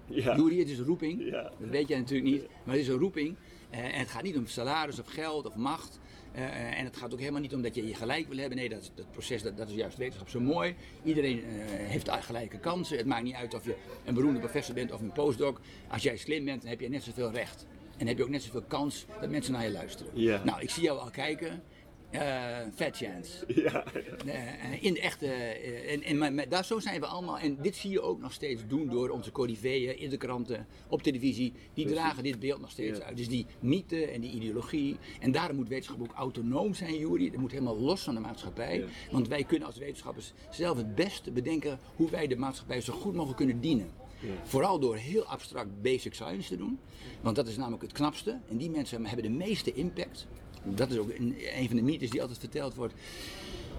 [0.06, 0.36] Ja.
[0.36, 1.24] Het is een roeping.
[1.30, 1.52] Ja.
[1.60, 3.36] Dat weet jij natuurlijk niet, maar het is een roeping.
[3.70, 6.00] En het gaat niet om salaris of geld of macht.
[6.38, 8.58] Eh, eh, en het gaat ook helemaal niet om dat je je gelijk wil hebben.
[8.58, 10.76] Nee, dat, dat proces, dat, dat is juist wetenschap zo mooi.
[11.04, 12.98] Iedereen eh, heeft gelijke kansen.
[12.98, 15.62] Het maakt niet uit of je een beroemde professor bent of een postdoc.
[15.88, 17.66] Als jij slim bent, dan heb je net zoveel recht.
[17.98, 20.12] En heb je ook net zoveel kans dat mensen naar je luisteren.
[20.46, 21.64] Nou, ik zie jou al kijken.
[22.10, 23.32] Eh fat chance.
[23.64, 23.84] Ja.
[24.26, 25.26] Eh, in de echte.
[25.28, 27.40] eh, en, en, maar, maar daar, zo zijn we allemaal.
[27.40, 31.02] En dit zie je ook nog steeds doen door onze corriveeën in de kranten, op
[31.02, 31.54] televisie.
[31.74, 33.04] Die dragen dit beeld nog steeds Ja.
[33.06, 33.18] uit.
[33.18, 34.98] Dus die mythe en die ideologie.
[35.20, 37.26] En daarom moet wetenschap ook autonoom zijn, Juri.
[37.26, 38.86] Het moet helemaal los van de maatschappij.
[39.12, 43.14] Want wij kunnen als wetenschappers zelf het beste bedenken hoe wij de maatschappij zo goed
[43.14, 43.90] mogelijk kunnen dienen.
[44.20, 44.30] Ja.
[44.44, 46.80] Vooral door heel abstract basic science te doen.
[47.22, 48.40] Want dat is namelijk het knapste.
[48.50, 50.28] En die mensen hebben de meeste impact.
[50.76, 52.94] Dat is ook een, een van de mythes die altijd verteld wordt.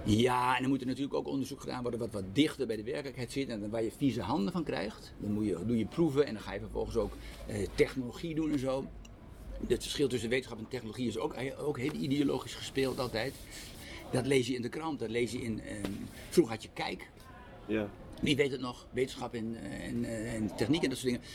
[0.05, 2.83] Ja, en dan moet er natuurlijk ook onderzoek gedaan worden wat wat dichter bij de
[2.83, 5.12] werkelijkheid zit en waar je vieze handen van krijgt.
[5.18, 7.12] Dan moet je, doe je proeven en dan ga je vervolgens ook
[7.46, 8.85] eh, technologie doen en zo.
[9.66, 13.35] Het verschil tussen wetenschap en technologie is ook, ook heel ideologisch gespeeld altijd.
[14.12, 15.61] Dat lees je in de krant, dat lees je in...
[15.61, 15.77] eh,
[16.29, 17.11] vroeger had je Kijk,
[17.66, 17.90] Ja.
[18.20, 21.27] wie weet het nog, wetenschap en, eh, en, eh, en techniek en dat soort dingen.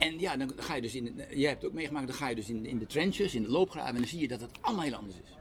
[0.00, 2.28] En ja, dan ga je dus in, de- jij hebt het ook meegemaakt, dan ga
[2.28, 4.50] je dus in, in de trenches, in de loopgraven en dan zie je dat het
[4.60, 5.34] allemaal heel anders is.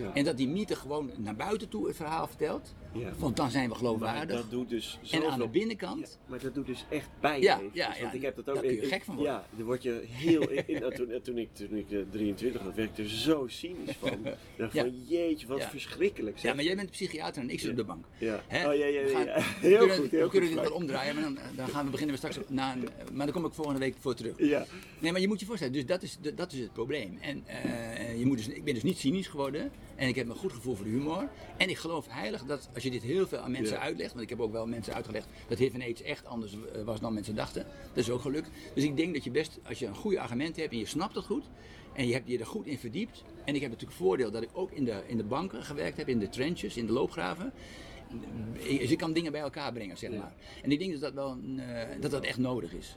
[0.00, 0.12] Ja.
[0.14, 3.12] En dat die mythe gewoon naar buiten toe het verhaal vertelt, Ja.
[3.18, 4.36] want dan zijn we Maar geloofwaardig.
[4.36, 7.40] dat doet dus En aan de binnenkant, Ja, maar dat doet dus echt pijn.
[7.42, 8.54] Ja, ja, want ik heb dat ook.
[8.54, 9.32] daar kun je ik- gek van worden.
[9.32, 10.48] Ja, daar word je heel.
[10.50, 13.96] in- in- toen, toen ik, toen ik eh, 23 was, werd ik er zo cynisch
[14.02, 14.18] van.
[14.56, 16.38] Dacht van jeetje, wat verschrikkelijk.
[16.38, 16.50] zeg.
[16.50, 18.04] ja, maar jij bent psychiater en ik zit op de bank.
[18.18, 18.42] Ja.
[18.46, 18.68] Hè?
[18.70, 19.24] Oh ja, ja, We ja.
[19.60, 21.90] we Heel kunnen, goed, heel we kunnen dit wel omdraaien, maar dan, dan gaan we
[21.90, 24.34] beginnen we straks na een, maar daar kom ik volgende week voor terug.
[24.38, 24.66] Ja,
[24.98, 27.18] Nee, maar je moet je voorstellen, dus dat is, dat is het probleem.
[27.20, 30.34] En eh, je moet dus, ik ben dus niet cynisch geworden en ik heb een
[30.36, 31.28] goed gevoel voor de humor.
[31.56, 33.82] En ik geloof heilig dat als je dit heel veel aan mensen Ja.
[33.82, 36.82] uitlegt, want ik heb ook wel mensen uitgelegd dat HIV en AIDS echt anders eh,
[36.82, 37.66] was dan mensen dachten.
[37.88, 38.50] Dat is ook gelukt.
[38.74, 41.14] Dus ik denk dat je best, als je een goede argument hebt en je snapt
[41.14, 41.44] het goed
[41.92, 43.24] en je hebt je er goed in verdiept.
[43.44, 46.08] En ik heb natuurlijk voordeel dat ik ook in de, in de banken gewerkt heb,
[46.08, 47.52] in de trenches, in de loopgraven.
[48.62, 50.34] Dus ik kan dingen bij elkaar brengen, zeg maar.
[50.62, 52.96] En ik denk dat dat wel een, eh, dat dat echt nodig is.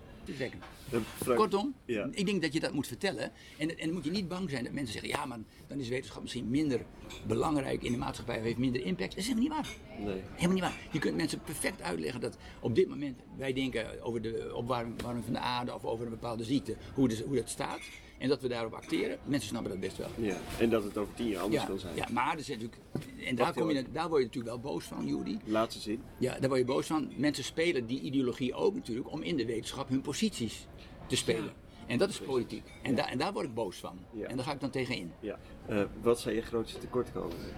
[0.89, 2.07] Dan Frank- Kortom, Ja.
[2.11, 3.31] ik denk dat je dat moet vertellen.
[3.57, 5.87] En, en dan moet je niet bang zijn dat mensen zeggen: ja, maar dan is
[5.89, 6.81] wetenschap misschien minder
[7.27, 9.09] belangrijk in de maatschappij of heeft minder impact.
[9.09, 10.05] Dat is helemaal niet waar.
[10.05, 10.21] Nee.
[10.33, 10.77] Helemaal niet waar.
[10.91, 15.33] Je kunt mensen perfect uitleggen dat op dit moment wij denken over de opwarming van
[15.33, 17.79] de aarde of over een bepaalde ziekte, hoe, de, hoe dat staat.
[18.19, 19.17] En dat we daarop acteren.
[19.25, 20.07] Mensen snappen dat best wel.
[20.15, 21.95] Ja, en dat het over tien jaar anders Ja, kan zijn.
[21.95, 22.81] ja, maar er zijn natuurlijk.
[23.25, 25.37] En daar, kom je, daar word je natuurlijk wel boos van, Juri.
[25.45, 26.01] Laatste zin.
[26.17, 27.11] Ja, daar word je boos van.
[27.15, 30.67] Mensen spelen die ideologie ook natuurlijk om in de wetenschap hun posities
[31.07, 31.51] te spelen.
[31.87, 32.63] En dat is politiek.
[32.81, 33.99] En, daar en daar word ik boos van.
[34.13, 34.25] Ja.
[34.25, 35.11] En daar ga ik dan tegen in.
[35.19, 35.39] Ja.
[35.65, 37.53] Eh, wat zijn je grootste tekortkomingen?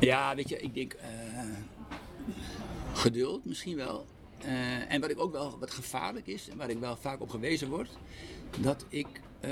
[0.00, 1.08] Ja, weet je, ik denk eh,
[2.94, 4.06] geduld misschien wel.
[4.44, 7.30] Eh, en wat ik ook wel wat gevaarlijk is, en waar ik wel vaak op
[7.30, 7.90] gewezen word,
[8.58, 9.06] dat ik,
[9.40, 9.50] eh,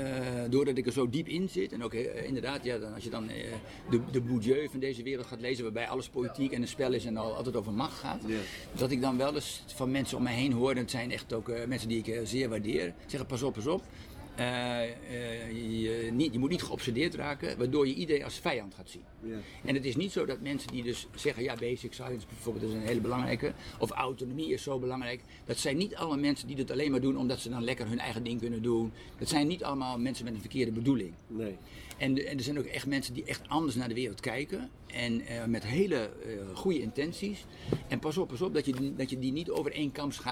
[0.49, 3.09] doordat ik er zo diep in zit, en ook eh, inderdaad, ja, dan, als je
[3.09, 3.27] dan
[3.89, 7.05] de, de Bourdieu van deze wereld gaat lezen, waarbij alles politiek en een spel is
[7.05, 8.37] en al, altijd over macht gaat, Ja.
[8.75, 11.33] dat ik dan wel eens van mensen om mij heen hoor, en het zijn echt
[11.33, 13.83] ook mensen die ik zeer waardeer, zeggen pas op, pas op.
[14.39, 14.91] Eh, eh,
[15.81, 19.03] je, niet, je moet niet geobsedeerd raken, waardoor je iedereen als vijand gaat zien.
[19.23, 19.37] Ja.
[19.65, 22.73] En het is niet zo dat mensen die dus zeggen, ja, basic science bijvoorbeeld is
[22.73, 25.21] een hele belangrijke, of autonomie is zo belangrijk.
[25.45, 27.99] Dat zijn niet allemaal mensen die dat alleen maar doen omdat ze dan lekker hun
[27.99, 28.91] eigen ding kunnen doen.
[29.17, 31.13] Dat zijn niet allemaal mensen met een verkeerde bedoeling.
[31.27, 31.57] Nee.
[31.99, 34.69] En, er zijn ook echt mensen die echt anders naar de wereld kijken.
[34.87, 37.45] En eh, met hele eh, goede intenties.
[37.87, 40.09] En pas op, pas op dat je, die- dat je die niet over één kam
[40.25, 40.31] eh,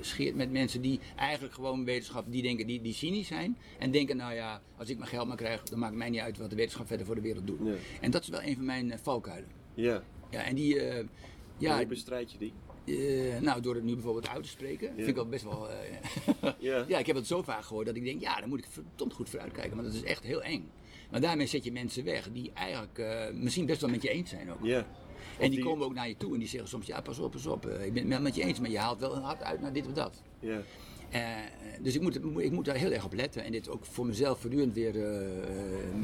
[0.00, 3.56] scheert met mensen die eigenlijk gewoon wetenschap, die denken, die, die cynisch zijn.
[3.78, 6.20] En denken, nou ja, als ik mijn geld maar krijg, dan maakt het mij niet
[6.20, 7.60] uit wat de wetenschap verder voor de wereld doet.
[7.60, 7.76] Nee.
[8.00, 9.48] En dat is wel een van mijn valkuilen.
[9.74, 10.02] Ja.
[10.30, 11.02] Ja, en die, Ja.
[11.58, 12.52] ja, Hoe bestrijd je die?
[12.86, 15.68] Eh, nou, door het nu bijvoorbeeld uit te spreken, vind ik wel best wel.
[15.70, 16.84] eh, Ja.
[16.88, 19.12] ja, ik heb het zo vaak gehoord dat ik denk, ja, daar moet ik verdomd
[19.12, 20.70] goed voor uitkijken, want dat is echt heel eng.
[21.10, 24.30] Maar daarmee zet je mensen weg die eigenlijk eh, misschien best wel met je eens
[24.30, 24.58] zijn ook.
[24.62, 24.78] Ja.
[24.78, 24.86] en
[25.38, 27.46] die, die- komen ook naar je toe en die zeggen soms, ja, pas op, pas
[27.46, 29.72] op, ik ben het met je eens, maar je haalt wel een hard uit naar
[29.72, 30.22] dit of dat.
[30.40, 30.60] Ja.
[31.10, 31.20] Eh,
[31.80, 34.40] dus ik moet, ik moet daar heel erg op letten en dit ook voor mezelf
[34.40, 35.18] voortdurend weer eh,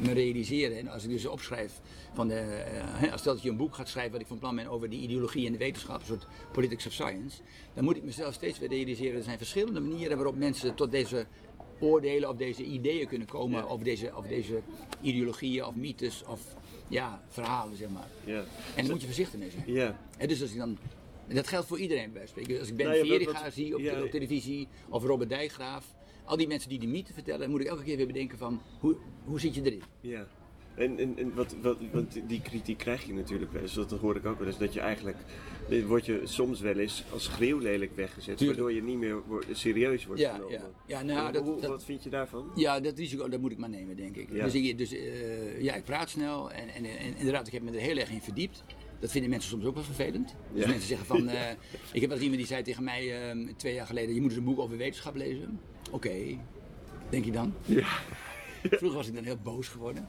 [0.01, 0.77] me realiseren.
[0.77, 1.79] En als ik dus opschrijf,
[2.13, 4.55] van de, eh, als stel dat je een boek gaat schrijven wat ik van plan
[4.55, 7.41] ben over die ideologie en de wetenschap, een soort politics of science,
[7.73, 11.25] dan moet ik mezelf steeds weer realiseren, er zijn verschillende manieren waarop mensen tot deze
[11.79, 13.65] oordelen of deze ideeën kunnen komen Ja.
[13.65, 14.61] over deze, over deze
[15.01, 16.41] ideologieën of mythes of
[16.87, 18.07] ja, verhalen, zeg maar.
[18.23, 18.37] Ja.
[18.39, 19.63] En daar moet je voorzichtig mee zijn.
[19.65, 19.99] Ja.
[20.27, 20.77] Dus als ik dan,
[21.33, 22.59] en dat geldt voor iedereen bij spreken.
[22.59, 25.85] Als ik Ben wat- Veriga zie op, ja, op televisie, of Robert Dijkgraaf,
[26.25, 28.95] al die mensen die de mythe vertellen, moet ik elke keer weer bedenken van, hoe,
[29.25, 29.81] hoe zit je erin?
[30.01, 30.27] Ja.
[30.75, 34.15] En, en, en wat, wat, want die kritiek krijg je natuurlijk wel eens, dat hoor
[34.15, 35.17] ik ook wel eens, dat je eigenlijk,
[35.87, 38.59] word je soms wel eens als schreeuwlelijk weggezet, Tuurlijk.
[38.59, 40.51] waardoor je niet meer serieus wordt Ja, genomen.
[40.53, 40.69] ja.
[40.87, 42.51] Ja, nou, Hoe- dat- hoe- dat- wat vind je daarvan?
[42.55, 44.31] Ja, dat risico dat moet ik maar nemen, denk ik.
[44.31, 44.43] Ja.
[44.43, 47.71] Dus, ik, dus eh, ja, ik praat snel en, en, en inderdaad, ik heb me
[47.71, 48.63] er heel erg in verdiept.
[49.03, 50.35] Dat vinden mensen soms ook wel vervelend.
[50.53, 50.67] Dus Ja.
[50.67, 51.51] mensen zeggen van, eh,
[51.91, 54.39] ik heb wel iemand die zei tegen mij eh, twee jaar geleden, je moet eens
[54.39, 55.59] een boek over wetenschap lezen.
[55.91, 56.11] Oké,
[57.09, 57.53] denk je dan?
[57.65, 57.87] Ja.
[58.79, 60.07] Vroeger was ik dan heel boos geworden.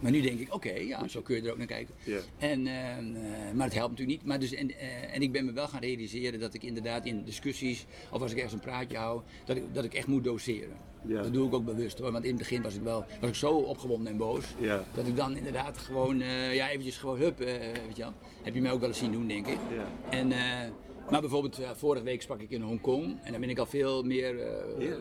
[0.00, 1.94] Maar nu denk ik, oké, ja, zo kun je er ook naar kijken.
[2.04, 2.18] Ja.
[2.38, 4.24] En, eh, maar het helpt natuurlijk niet.
[4.24, 4.78] Maar dus, en,
[5.12, 8.36] en ik ben me wel gaan realiseren dat ik inderdaad in discussies, of als ik
[8.36, 10.76] ergens een praatje hou, dat ik, dat ik echt moet doseren.
[11.06, 11.22] Ja.
[11.22, 12.12] Dat doe ik ook bewust hoor.
[12.12, 14.44] Want in het begin was ik wel was ik zo opgewonden en boos.
[14.58, 14.84] Ja.
[14.94, 17.46] Dat ik dan inderdaad gewoon, eh, ja, eventjes gewoon, hup, eh,
[17.86, 18.12] weet je wel.
[18.42, 19.58] Heb je mij ook wel eens zien doen, denk ik.
[19.76, 20.10] Ja.
[20.18, 20.70] En, eh,
[21.10, 23.16] maar bijvoorbeeld, vorige week sprak ik in Hongkong.
[23.22, 24.36] En dan ben ik al veel meer,
[24.78, 24.96] Ja.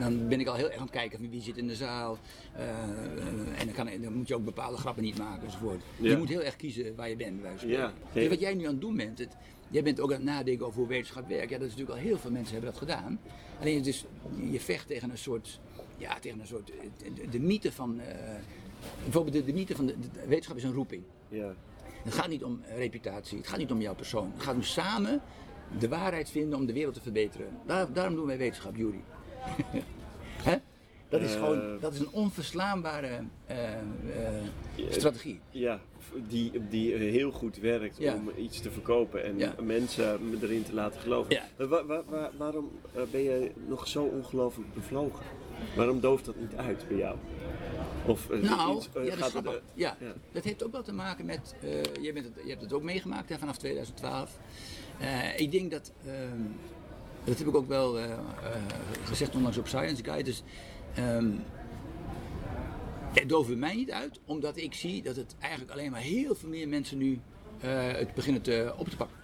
[0.00, 2.18] dan ben ik al heel erg aan het kijken van wie zit in de zaal.
[3.58, 5.82] En dan, kan, dan moet je ook bepaalde grappen niet maken enzovoort.
[5.96, 7.90] Je moet heel erg kiezen waar je bent, bij wijze van.
[8.12, 9.36] Kijk, Wat jij nu aan het doen bent, het,
[9.70, 11.50] jij bent ook aan het nadenken over hoe wetenschap werkt.
[11.50, 13.20] Ja, dat is natuurlijk al heel veel mensen hebben dat gedaan.
[13.60, 14.04] Alleen het is,
[14.50, 15.60] je vecht tegen een soort,
[15.96, 16.72] ja, tegen een soort,
[17.30, 18.34] de, mythe van, eh,
[19.02, 21.02] bijvoorbeeld de, de mythe van, de, de wetenschap is een roeping.
[21.28, 21.54] Ja.
[22.04, 24.32] Het gaat niet om eh, reputatie, het gaat niet om jouw persoon.
[24.34, 25.20] Het gaat om samen
[25.78, 27.48] de waarheid vinden om de wereld te verbeteren.
[27.66, 29.00] Daar, daarom doen wij wetenschap, Jury.
[31.10, 31.38] Dat is Eh.
[31.40, 33.80] gewoon dat is een onverslaanbare eh, eh,
[34.90, 35.40] strategie.
[35.50, 35.80] Ja,
[36.28, 38.14] die, die heel goed werkt Ja.
[38.14, 39.54] om iets te verkopen en Ja.
[39.62, 41.34] mensen erin te laten geloven.
[41.58, 41.66] Ja.
[42.38, 45.24] Waarom eh, ben je nog zo ongelooflijk bevlogen?
[45.76, 47.16] Waarom dooft dat niet uit bij jou?
[48.06, 50.12] Of eh, Nou, iets, eh, ja, dat gaat eh, Ja, ja.
[50.32, 51.54] dat heeft ook wel te maken met.
[51.62, 54.38] eh, je, bent het, je hebt het ook meegemaakt hè, vanaf 2012.
[55.00, 55.92] Eh, ik denk dat.
[56.06, 56.40] ehm,
[57.24, 58.18] dat heb ik ook wel eh, eh,
[59.04, 60.22] gezegd onlangs op Science Guide.
[60.24, 60.42] Dus,
[60.94, 61.30] ehm,
[63.12, 66.34] het dooft bij mij niet uit, omdat ik zie dat het eigenlijk alleen maar heel
[66.34, 67.20] veel meer mensen nu
[67.60, 69.18] eh, het beginnen te, op te pakken.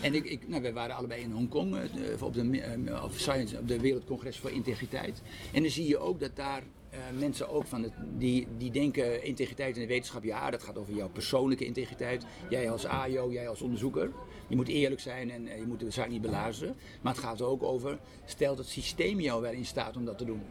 [0.00, 3.58] En ik, ik, nou, wij waren allebei in Hongkong eh, op, de, eh, op, Science,
[3.58, 5.22] op de Wereldcongres voor Integriteit.
[5.52, 9.24] En dan zie je ook dat daar eh, mensen ook van het, die, die denken
[9.24, 12.24] integriteit in de wetenschap, ja, dat gaat over jouw persoonlijke integriteit.
[12.50, 14.10] Jij als AJO, jij als onderzoeker.
[14.48, 16.76] Je moet eerlijk zijn en eh, je moet de zaak niet belazeren.
[17.00, 20.18] Maar het gaat ook over, stel dat het systeem jou wel in staat om dat
[20.18, 20.42] te doen.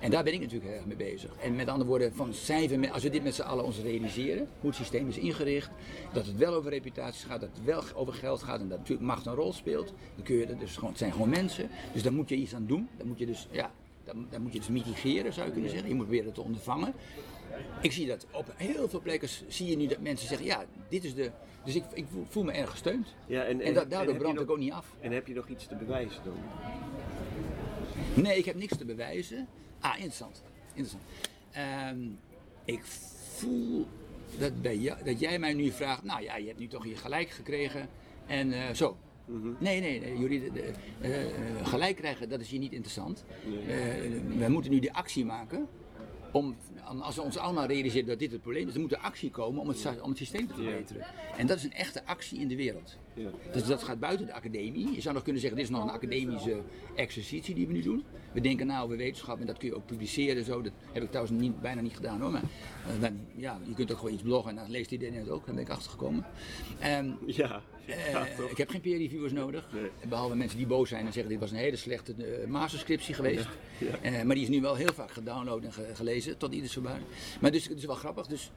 [0.00, 1.34] En daar ben ik natuurlijk heel erg mee bezig.
[1.36, 2.34] En met andere woorden, van
[2.78, 5.70] met- als we dit met z'n allen ons realiseren, hoe het systeem is ingericht,
[6.12, 9.06] dat het wel over reputaties gaat, dat het wel over geld gaat en dat natuurlijk
[9.08, 11.68] macht een rol speelt, dan kun je dat dus gewoon, het zijn gewoon mensen.
[11.92, 12.88] Dus daar moet je iets aan doen.
[12.96, 13.70] Dan moet je dus, ja,
[14.04, 15.88] dan, dan moet je dus mitigeren, zou je kunnen zeggen.
[15.88, 16.92] Je moet proberen het te ondervangen.
[17.80, 21.04] Ik zie dat op heel veel plekken zie je nu dat mensen zeggen, ja, dit
[21.04, 21.30] is de.
[21.64, 23.06] Dus ik, ik voel- me erg gesteund.
[23.26, 24.86] Ja, en, En, da- daardoor brand ik ook niet af.
[25.00, 26.34] En heb je nog iets te bewijzen dan?
[28.14, 29.48] Nee, ik heb niks te bewijzen.
[29.80, 30.42] Ah, interessant.
[30.68, 31.02] interessant.
[31.52, 31.98] Ehm,
[32.64, 32.82] ik
[33.36, 33.86] voel
[34.38, 36.96] dat, bij jou, dat jij mij nu vraagt, nou ja, je hebt nu toch je
[36.96, 37.88] gelijk gekregen
[38.26, 38.96] en eh, zo.
[39.58, 40.72] Nee, nee, nee, jullie, de- de-
[41.08, 43.24] eh, gelijk krijgen, dat is hier niet interessant.
[43.68, 45.66] Eh, we moeten nu die actie maken.
[46.32, 46.56] Om,
[47.00, 49.60] als we ons allemaal realiseren dat dit het probleem is, dan moet er actie komen
[49.60, 51.06] om het, om het systeem te verbeteren.
[51.36, 52.96] En dat is een echte actie in de wereld.
[53.14, 53.30] Ja.
[53.52, 54.94] Dus dat gaat buiten de academie.
[54.94, 56.60] Je zou nog kunnen zeggen, dit is nog een academische
[56.96, 58.04] exercitie die we nu doen.
[58.32, 60.62] We denken na over wetenschap en dat kun je ook publiceren en zo.
[60.62, 62.30] Dat heb ik trouwens niet, bijna niet gedaan hoor.
[62.30, 65.28] Maar eh, dan- ja, je kunt ook gewoon iets bloggen en dan leest iedereen het
[65.28, 65.46] ook.
[65.46, 66.26] Daar ben ik achtergekomen.
[66.80, 68.50] Ehm, Ja, eh, ja toch?
[68.50, 69.68] ik heb geen peer reviewers nodig.
[69.72, 69.90] Nee.
[70.08, 73.48] Behalve mensen die boos zijn en zeggen dit was een hele slechte eh, masterscriptie geweest.
[74.02, 77.04] Ja, maar die is nu wel heel vaak gedownload en ge- gelezen, tot ieders verbazing.
[77.40, 78.26] Maar dus het is wel grappig.
[78.26, 78.50] Dus,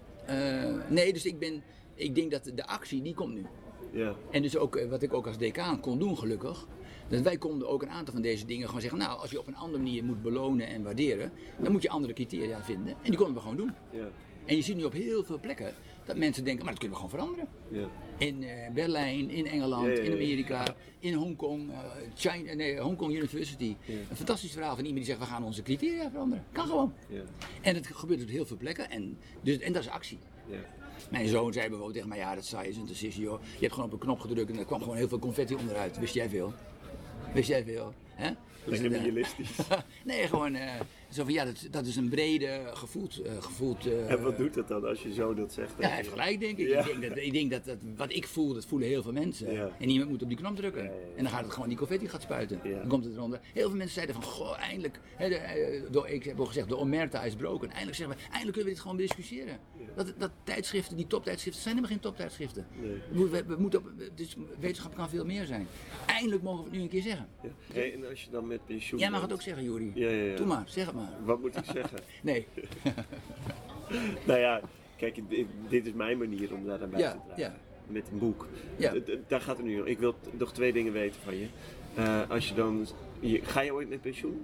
[0.90, 1.64] nee, dus ik, ben,
[1.96, 3.46] ik denk dat de actie die komt nu.
[3.96, 4.16] Ja.
[4.32, 6.68] En dus ook eh, wat ik ook als decaan kon doen, gelukkig.
[7.08, 9.00] Dat wij konden ook een aantal van deze dingen gewoon zeggen.
[9.00, 12.14] Nou, als je op een andere manier moet belonen en waarderen, dan moet je andere
[12.14, 12.88] criteria vinden.
[12.88, 13.72] En die konden we gewoon doen.
[13.92, 14.08] Ja.
[14.46, 15.74] En je ziet nu op heel veel plekken
[16.06, 17.50] dat mensen denken, maar dat kunnen we gewoon veranderen.
[17.72, 17.88] Ja.
[18.18, 21.78] In eh, Berlijn, in Engeland, Ja, in Amerika, in Hongkong, eh,
[22.16, 23.76] China, nee, Hongkong University.
[23.88, 26.46] Een fantastisch verhaal van iemand die zegt, we gaan onze criteria veranderen.
[26.52, 26.94] Kan gewoon.
[27.62, 30.20] En dat gebeurt op heel veel plekken en, dus, en dat is actie.
[31.10, 33.42] Mijn zoon zei bijvoorbeeld tegen mij, ja dat saai is een is joh.
[33.54, 36.00] Je hebt gewoon op een knop gedrukt en er kwam gewoon heel veel confetti onderuit.
[36.00, 36.54] Wist jij veel?
[37.34, 37.94] Wist jij veel?
[38.10, 38.30] Hè?
[38.30, 39.58] Dus Lekker het, eh, nihilistisch.
[40.04, 40.74] nee, gewoon, eh,
[41.16, 43.22] Zo van, ja, dat, dat is een brede, gevoeld...
[43.22, 45.72] eh, gevoeld eh, En wat doet dat dan als je zo dat zegt?
[45.80, 46.68] ja, hij heeft gelijk, denk ik.
[46.68, 46.80] Ja.
[46.80, 49.54] Ik denk, dat, ik denk dat, dat wat ik voel, dat voelen heel veel mensen.
[49.54, 49.70] Ja.
[49.80, 50.84] En iemand moet op die knop drukken.
[51.16, 52.60] En dan gaat het gewoon, die confetti gaat spuiten.
[52.64, 53.40] Dan komt het eronder.
[53.54, 55.00] Heel veel mensen zeiden van, goh, eindelijk.
[55.18, 57.70] De, eh, door, ik heb al gezegd, de omerta is broken.
[57.70, 59.60] Eindelijk zeggen we, eindelijk kunnen we dit gewoon discussiëren.
[59.96, 62.68] Dat, dat tijdschriften, die toptijdschriften, zijn helemaal geen toptijdschriften.
[62.82, 63.02] Nee.
[63.12, 65.68] We, we, we moeten op, dus wetenschap kan veel meer zijn.
[66.06, 67.28] Eindelijk mogen we het nu een keer zeggen.
[67.74, 69.92] Hey, en als je dan met pensioen Jij mag het ook zeggen, Juri.
[69.96, 70.36] Ja, ja, ja.
[70.36, 71.05] Doe maar, zeg het maar.
[71.24, 72.00] Wat moet ik zeggen?
[72.22, 72.48] Nee.
[74.28, 74.62] nou ja,
[74.98, 77.44] kijk, dit, dit is mijn manier om daar buiten Ja, te dragen.
[77.44, 77.56] ja.
[77.88, 78.48] Met een boek.
[78.78, 78.94] Ja.
[79.28, 79.86] Daar gaat het nu om.
[79.88, 81.48] Ik wil nog twee dingen weten van je.
[81.96, 82.88] Eh, als je dan,
[83.20, 84.44] je, ga je ooit met pensioen?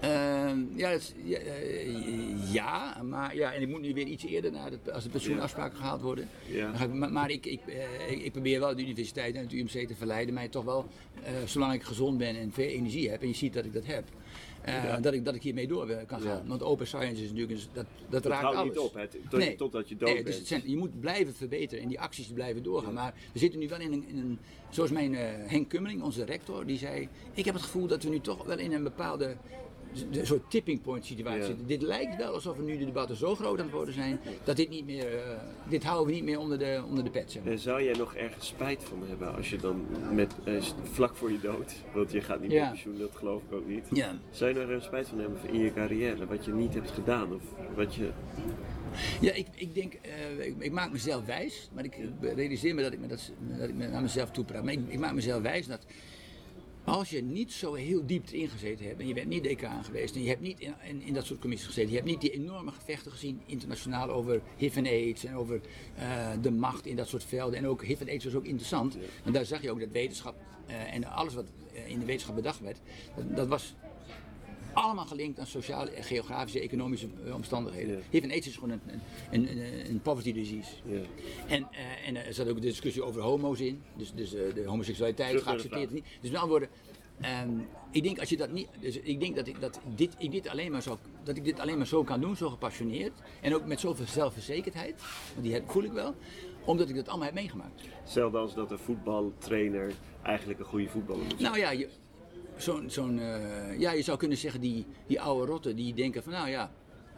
[0.00, 4.24] Ehm, ja, dat is- ja, eh, ja, maar ja, en ik moet nu weer iets
[4.24, 6.28] eerder naar het, als de pensioenafspraken gehaald worden.
[6.46, 6.72] Ja.
[6.82, 9.86] Ik, maar maar ik, ik, eh, ik, ik probeer wel de universiteit en het UMC
[9.88, 10.86] te verleiden, mij toch wel,
[11.44, 14.04] zolang ik gezond ben en veel energie heb, en je ziet dat ik dat heb,
[14.62, 16.36] eh, dat, ik, dat ik hiermee door wil- kan gaan.
[16.36, 16.42] Ja.
[16.46, 18.68] Want open science is natuurlijk, een- dat, dat, Dat raakt houdt alles.
[18.74, 20.26] niet op, hè, tot- totdat je dood nee, bent.
[20.26, 22.94] Dus het zijn, je moet blijven verbeteren en die acties blijven doorgaan.
[22.94, 24.38] Maar we zitten nu wel in een, in een
[24.70, 28.08] zoals mijn eh, Henk Kummeling, onze rector, die zei, ik heb het gevoel dat we
[28.08, 29.36] nu toch wel in een bepaalde
[30.10, 31.66] een soort tipping point situatie zitten.
[31.66, 34.56] Dit lijkt wel alsof we nu de debatten zo groot aan het worden zijn, dat
[34.56, 37.32] dit niet meer, eh, dit houden we niet meer onder de, onder de pet.
[37.32, 37.52] zeg maar.
[37.52, 41.32] En zou jij nog ergens spijt van hebben als je dan met, eh, vlak voor
[41.32, 43.86] je dood, want je gaat niet met pensioen, dat geloof ik ook niet.
[43.92, 44.18] Ja.
[44.30, 47.34] Zou je er spijt van hebben in je carrière, wat je niet hebt gedaan?
[47.34, 47.42] Of
[47.74, 48.10] wat je,
[49.20, 52.92] Ja, ik, ik denk, eh, ik, ik maak mezelf wijs, maar ik realiseer me dat
[52.92, 54.64] ik me, dat, dat ik me naar mezelf toepraat.
[54.64, 55.86] Maar ik, ik maak mezelf wijs dat
[56.88, 60.14] als je niet zo heel diep erin gezeten hebt en je bent niet decaan geweest
[60.14, 62.30] en je hebt niet in, in, in dat soort commissies gezeten, je hebt niet die
[62.30, 65.60] enorme gevechten gezien internationaal over HIV en AIDS en over
[65.96, 67.58] eh, de macht in dat soort velden.
[67.58, 70.34] En ook HIV en AIDS was ook interessant, want daar zag je ook dat wetenschap
[70.66, 72.78] eh, en alles wat eh, in de wetenschap bedacht werd,
[73.16, 73.74] dat, dat was
[74.72, 77.96] allemaal gelinkt aan sociale, geografische, economische eh, omstandigheden.
[77.96, 78.02] Ja.
[78.10, 78.80] HIV en AIDS is gewoon een,
[79.30, 80.70] een, een, een poverty disease.
[80.84, 81.00] ja.
[81.46, 83.82] En, eh, en er zat ook een discussie over homo's in.
[83.96, 86.04] Dus, dus eh, de homoseksualiteit de geaccepteerd niet.
[86.20, 86.68] Dus met andere woorden,
[87.20, 87.50] ehm,
[87.90, 88.68] ik denk als je dat niet.
[88.80, 91.60] Dus ik denk dat ik, dat, dit, ik dit alleen maar zo, dat ik dit
[91.60, 93.12] alleen maar zo kan doen, zo gepassioneerd.
[93.40, 95.02] En ook met zoveel zelfverzekerdheid.
[95.32, 96.14] Want die heb, voel ik wel.
[96.64, 97.82] Omdat ik dat allemaal heb meegemaakt.
[98.02, 101.42] Hetzelfde als dat een voetbaltrainer eigenlijk een goede voetballer moet zijn.
[101.42, 101.88] Nou ja, je,
[102.58, 106.32] zo'n, zo'n, eh, ja, je zou kunnen zeggen die, die oude rotten die denken van
[106.32, 106.70] nou ja,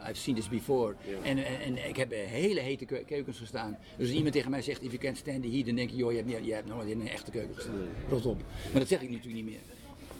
[0.08, 0.94] I've seen this before.
[1.22, 3.78] En, en, en ik heb in hele hete keu- keukens gestaan.
[3.96, 5.96] Dus als iemand tegen mij zegt, if you can't stand the heat, dan denk je,
[5.96, 7.74] joh, je hebt, je hebt nooit in een echte keuken gestaan.
[8.08, 8.42] Rot op.
[8.70, 9.60] Maar dat zeg ik natuurlijk niet meer.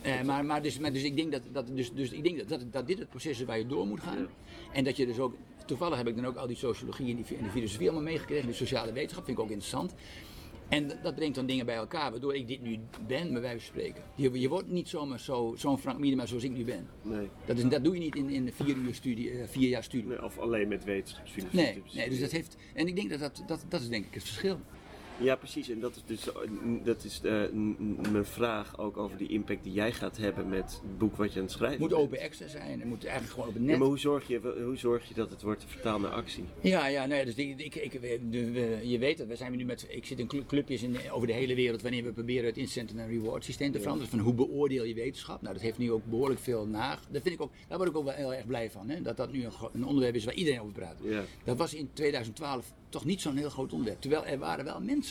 [0.03, 2.49] Eh, maar, maar, dus, maar dus ik denk, dat, dat, dus, dus ik denk dat,
[2.49, 4.27] dat, dat dit het proces is waar je door moet gaan.
[4.73, 7.37] En dat je dus ook, toevallig heb ik dan ook al die sociologie en die,
[7.37, 8.47] en die filosofie allemaal meegekregen.
[8.47, 9.95] De sociale wetenschap vind ik ook interessant.
[10.71, 13.67] En dat- brengt dan dingen bij elkaar, waardoor ik dit nu ben, bij wijze van
[13.67, 14.03] spreken.
[14.15, 16.87] Je, je wordt niet zomaar zo- zo'n Frank Miedema zoals ik nu ben.
[17.03, 17.29] Nee.
[17.47, 20.09] Dat, is, dat doe je niet in, in vier, uur studie, eh, vier jaar studie.
[20.09, 21.61] Nee, Of alleen met wetenschapsfilosofie.
[21.61, 22.57] Nee, nee, dus dat heeft.
[22.75, 24.61] En ik denk dat dat, dat, dat is denk ik het verschil.
[25.21, 25.69] Ja, precies.
[25.69, 26.35] En dat is dus eh,
[26.85, 27.43] dat is, eh,
[28.11, 31.39] mijn vraag ook over die impact die jij gaat hebben met het boek wat je
[31.39, 32.03] aan het schrijven Het moet bent.
[32.03, 33.79] open access zijn, het moet eigenlijk gewoon op het Ja, net.
[33.79, 36.45] maar hoe zorg, je, hoe zorg je dat het wordt vertaald naar actie?
[36.61, 37.93] Ja, ja, nee, dus ik, ik, ik,
[38.83, 41.33] je weet dat, we zijn nu met, ik zit in clu- clubjes in, over de
[41.33, 44.11] hele wereld wanneer we proberen het incentive en reward systeem te veranderen.
[44.11, 45.43] Van hoe beoordeel je wetenschap?
[45.43, 47.01] Nou, dat heeft nu ook behoorlijk veel naag.
[47.11, 49.03] Dat vind ik ook, daar word ik ook wel heel erg blij van, hè?
[49.03, 50.97] dat dat nu een, een onderwerp is waar iedereen over praat.
[51.03, 51.23] Ja.
[51.45, 54.01] Dat was in 2012 toch niet zo'n heel groot onderwerp.
[54.01, 55.10] Terwijl er waren wel mensen,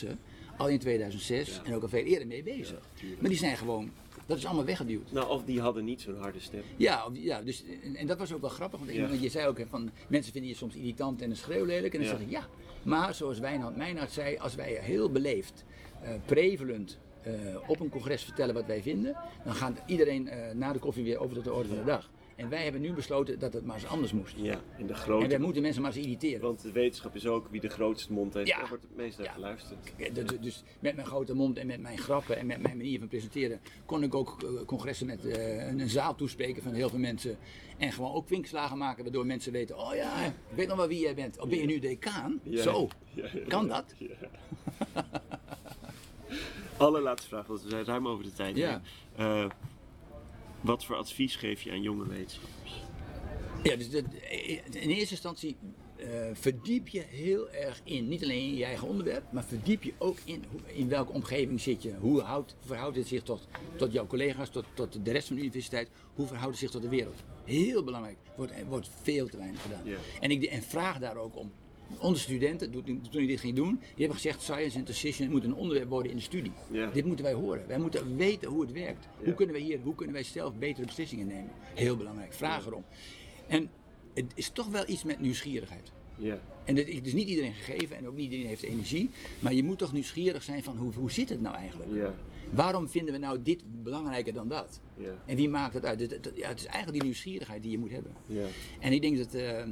[0.56, 2.78] al in 2006 en ook al veel eerder mee bezig.
[3.20, 3.90] maar die zijn gewoon,
[4.26, 5.12] dat is allemaal weggeduwd.
[5.12, 6.62] Nou, of die hadden niet zo'n harde stem.
[6.76, 9.08] Ja, of- ja dus, en, en dat was ook wel grappig, want ik- Ja.
[9.08, 11.94] want je zei ook hè, van mensen vinden je soms irritant en een schreeuw lelijk.
[11.94, 12.46] En dan zeg ik ja,
[12.82, 15.64] maar zoals Wijnand Meijnaert zei, als wij heel beleefd,
[16.02, 17.32] eh, prevalent eh,
[17.66, 21.18] op een congres vertellen wat wij vinden, dan gaat iedereen eh, na de koffie weer
[21.18, 22.10] over tot de orde van de dag.
[22.40, 24.34] En wij hebben nu besloten dat het maar eens anders moest.
[24.36, 25.26] Ja, in de En grote...
[25.26, 26.40] wij moeten mensen maar eens irriteren.
[26.40, 28.48] Want de wetenschap is ook wie de grootste mond heeft.
[28.48, 28.58] Ja.
[28.58, 29.32] Daar wordt het meest naar Ja.
[29.32, 29.92] geluisterd.
[29.96, 32.98] Ja, dus- Dus met mijn grote mond en met mijn grappen en met mijn manier
[32.98, 36.98] van presenteren kon ik ook eh, congressen met eh, een, zaal toespreken van heel veel
[36.98, 37.36] mensen.
[37.78, 41.00] En gewoon ook winkslagen maken waardoor mensen weten, oh ja, ik weet nog wel wie
[41.00, 41.38] jij bent.
[41.38, 42.40] Of ben je nu decaan?
[42.42, 42.62] Ja.
[42.62, 42.88] Zo,
[43.48, 43.94] kan dat?
[46.76, 48.56] Allerlaatste vraag, want we zijn ruim over de tijd.
[48.56, 48.80] Ja.
[50.60, 52.82] Eh, wat voor advies geef je aan jonge wetenschappers?
[53.62, 54.04] Ja, dus dat-
[54.70, 55.56] in eerste instantie
[55.96, 59.92] eh, verdiep je heel erg in, niet alleen in je eigen onderwerp, maar verdiep je
[59.98, 61.94] ook in in welke omgeving zit je.
[62.00, 65.42] Hoe houdt, verhoudt het zich tot, tot jouw collega's, tot, tot de rest van de
[65.42, 65.88] universiteit?
[66.14, 67.22] Hoe verhoudt het zich tot de wereld?
[67.44, 69.82] Heel belangrijk, wordt, wordt veel te weinig gedaan.
[70.20, 71.52] En ik en vraag daar ook om.
[71.98, 72.70] Onze studenten,
[73.10, 76.10] toen ik dit ging doen, die hebben gezegd: Science and Decision moet een onderwerp worden
[76.10, 76.52] in de studie.
[76.70, 76.90] Ja.
[76.90, 77.66] Dit moeten wij horen.
[77.66, 79.08] Wij moeten weten hoe het werkt.
[79.18, 79.24] Ja.
[79.24, 81.50] Hoe kunnen wij hier, hoe kunnen wij zelf betere beslissingen nemen?
[81.74, 82.32] Heel belangrijk.
[82.32, 82.84] Vraag erom.
[83.46, 83.70] En
[84.14, 85.92] het is toch wel iets met nieuwsgierigheid.
[86.16, 86.40] Ja.
[86.64, 89.10] En dat is dus niet iedereen gegeven en ook niet iedereen heeft energie.
[89.38, 91.90] Maar je moet toch nieuwsgierig zijn van hoe, hoe zit het nou eigenlijk?
[91.92, 92.14] Ja.
[92.50, 94.80] Waarom vinden we nou dit belangrijker dan dat?
[95.26, 96.00] En wie maakt het uit?
[96.00, 98.12] Het, het- ja, het is eigenlijk die nieuwsgierigheid die je moet hebben.
[98.80, 99.66] En ik denk dat eh, eh,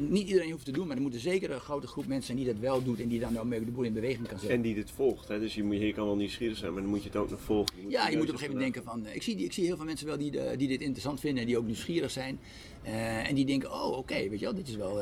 [0.00, 2.38] niet iedereen hoeft te doen, maar er moet er zeker een grote groep mensen zijn
[2.38, 4.56] die dat wel doet en die dan ook de boel in beweging kan zetten.
[4.56, 5.28] En die dit volgt.
[5.28, 5.38] Hè?
[5.38, 7.40] Dus je, moet, je kan wel nieuwsgierig zijn, maar dan moet je het ook nog
[7.40, 7.74] volgen.
[7.88, 9.64] Ja, je moet op een gegeven moment denken van, eh, ik zie, die- ik zie
[9.64, 12.38] heel veel mensen wel die, die dit interessant vinden en die ook nieuwsgierig zijn.
[12.82, 14.94] En die denken, oh oké, weet je wel, dit is wel,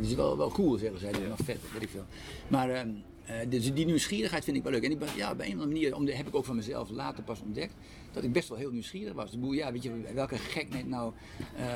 [0.00, 1.10] dit is wel, wel cool, zeggen zij.
[1.12, 2.04] Wel vet, weet ik veel.
[2.48, 2.86] Maar
[3.26, 4.82] eh, dus die nieuwsgierigheid vind ik wel leuk.
[4.82, 6.56] En ik ben, ja, op een of andere manier, om de, heb ik ook van
[6.56, 7.74] mezelf later pas ontdekt,
[8.12, 9.30] dat ik best wel heel nieuwsgierig was.
[9.30, 11.12] De boel, ja, weet je, welke gek neemt nou
[11.56, 11.66] eh,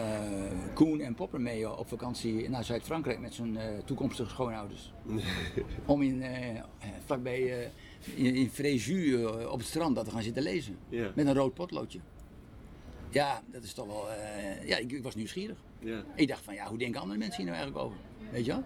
[0.75, 4.93] Koen en Popper mee op vakantie naar Zuid-Frankrijk met zijn eh, toekomstige schoonouders?
[5.87, 6.25] Om in,
[7.05, 7.71] vlakbij
[8.15, 8.91] in, in Fréjus
[9.47, 10.79] op het strand dat te gaan zitten lezen.
[10.89, 12.01] Met een rood potloodje.
[13.11, 14.07] Ja, dat is toch wel.
[14.65, 15.59] ja, ik, ik was nieuwsgierig.
[16.15, 17.99] Ik dacht van ja, hoe denken andere mensen hier nou eigenlijk over?
[18.31, 18.65] Weet je wel?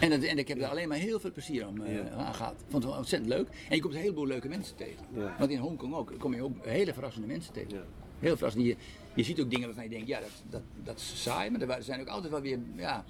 [0.00, 2.10] En, dat, en ik heb er alleen maar heel veel plezier aan, eh, Ja.
[2.10, 2.52] aan gehad.
[2.52, 3.48] Ik vond het ontzettend leuk.
[3.68, 5.06] En je komt een heleboel leuke mensen tegen.
[5.14, 5.34] Ja.
[5.38, 7.70] Want in Hongkong ook kom je ook hele verrassende mensen tegen.
[7.74, 7.82] Ja.
[8.18, 8.64] Heel verrassend.
[8.64, 8.76] Je,
[9.14, 11.50] je ziet ook dingen waarvan je denkt, ja, dat, dat, dat is saai.
[11.50, 13.04] Maar er zijn ook altijd wel weer ja,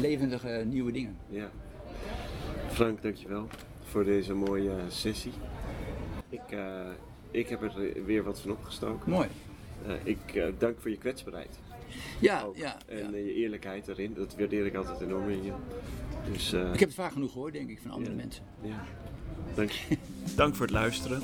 [0.00, 1.16] levendige nieuwe dingen.
[1.28, 1.50] Ja.
[2.68, 3.48] Frank, dankjewel
[3.84, 5.32] voor deze mooie eh, sessie.
[6.28, 6.86] Ik, eh,
[7.30, 9.10] ik heb er weer wat van opgestoken.
[9.10, 9.28] Mooi.
[10.02, 10.18] Ik
[10.58, 11.58] dank voor je kwetsbaarheid.
[12.20, 12.56] Ja, ook.
[12.56, 12.76] ja.
[12.86, 13.04] En ja.
[13.18, 14.14] eh, je eerlijkheid erin.
[14.14, 15.52] Dat waardeer ik altijd enorm in je.
[16.32, 18.22] Dus eh, Ik heb het vaak genoeg gehoord, denk ik, van andere Ja.
[18.22, 18.44] mensen.
[18.62, 18.84] ja.
[19.54, 19.96] dank je.
[20.36, 21.22] Dank voor het luisteren.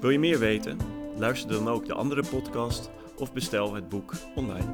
[0.00, 0.78] Wil je meer weten?
[1.16, 4.64] Luister dan ook de andere podcast of bestel het boek online.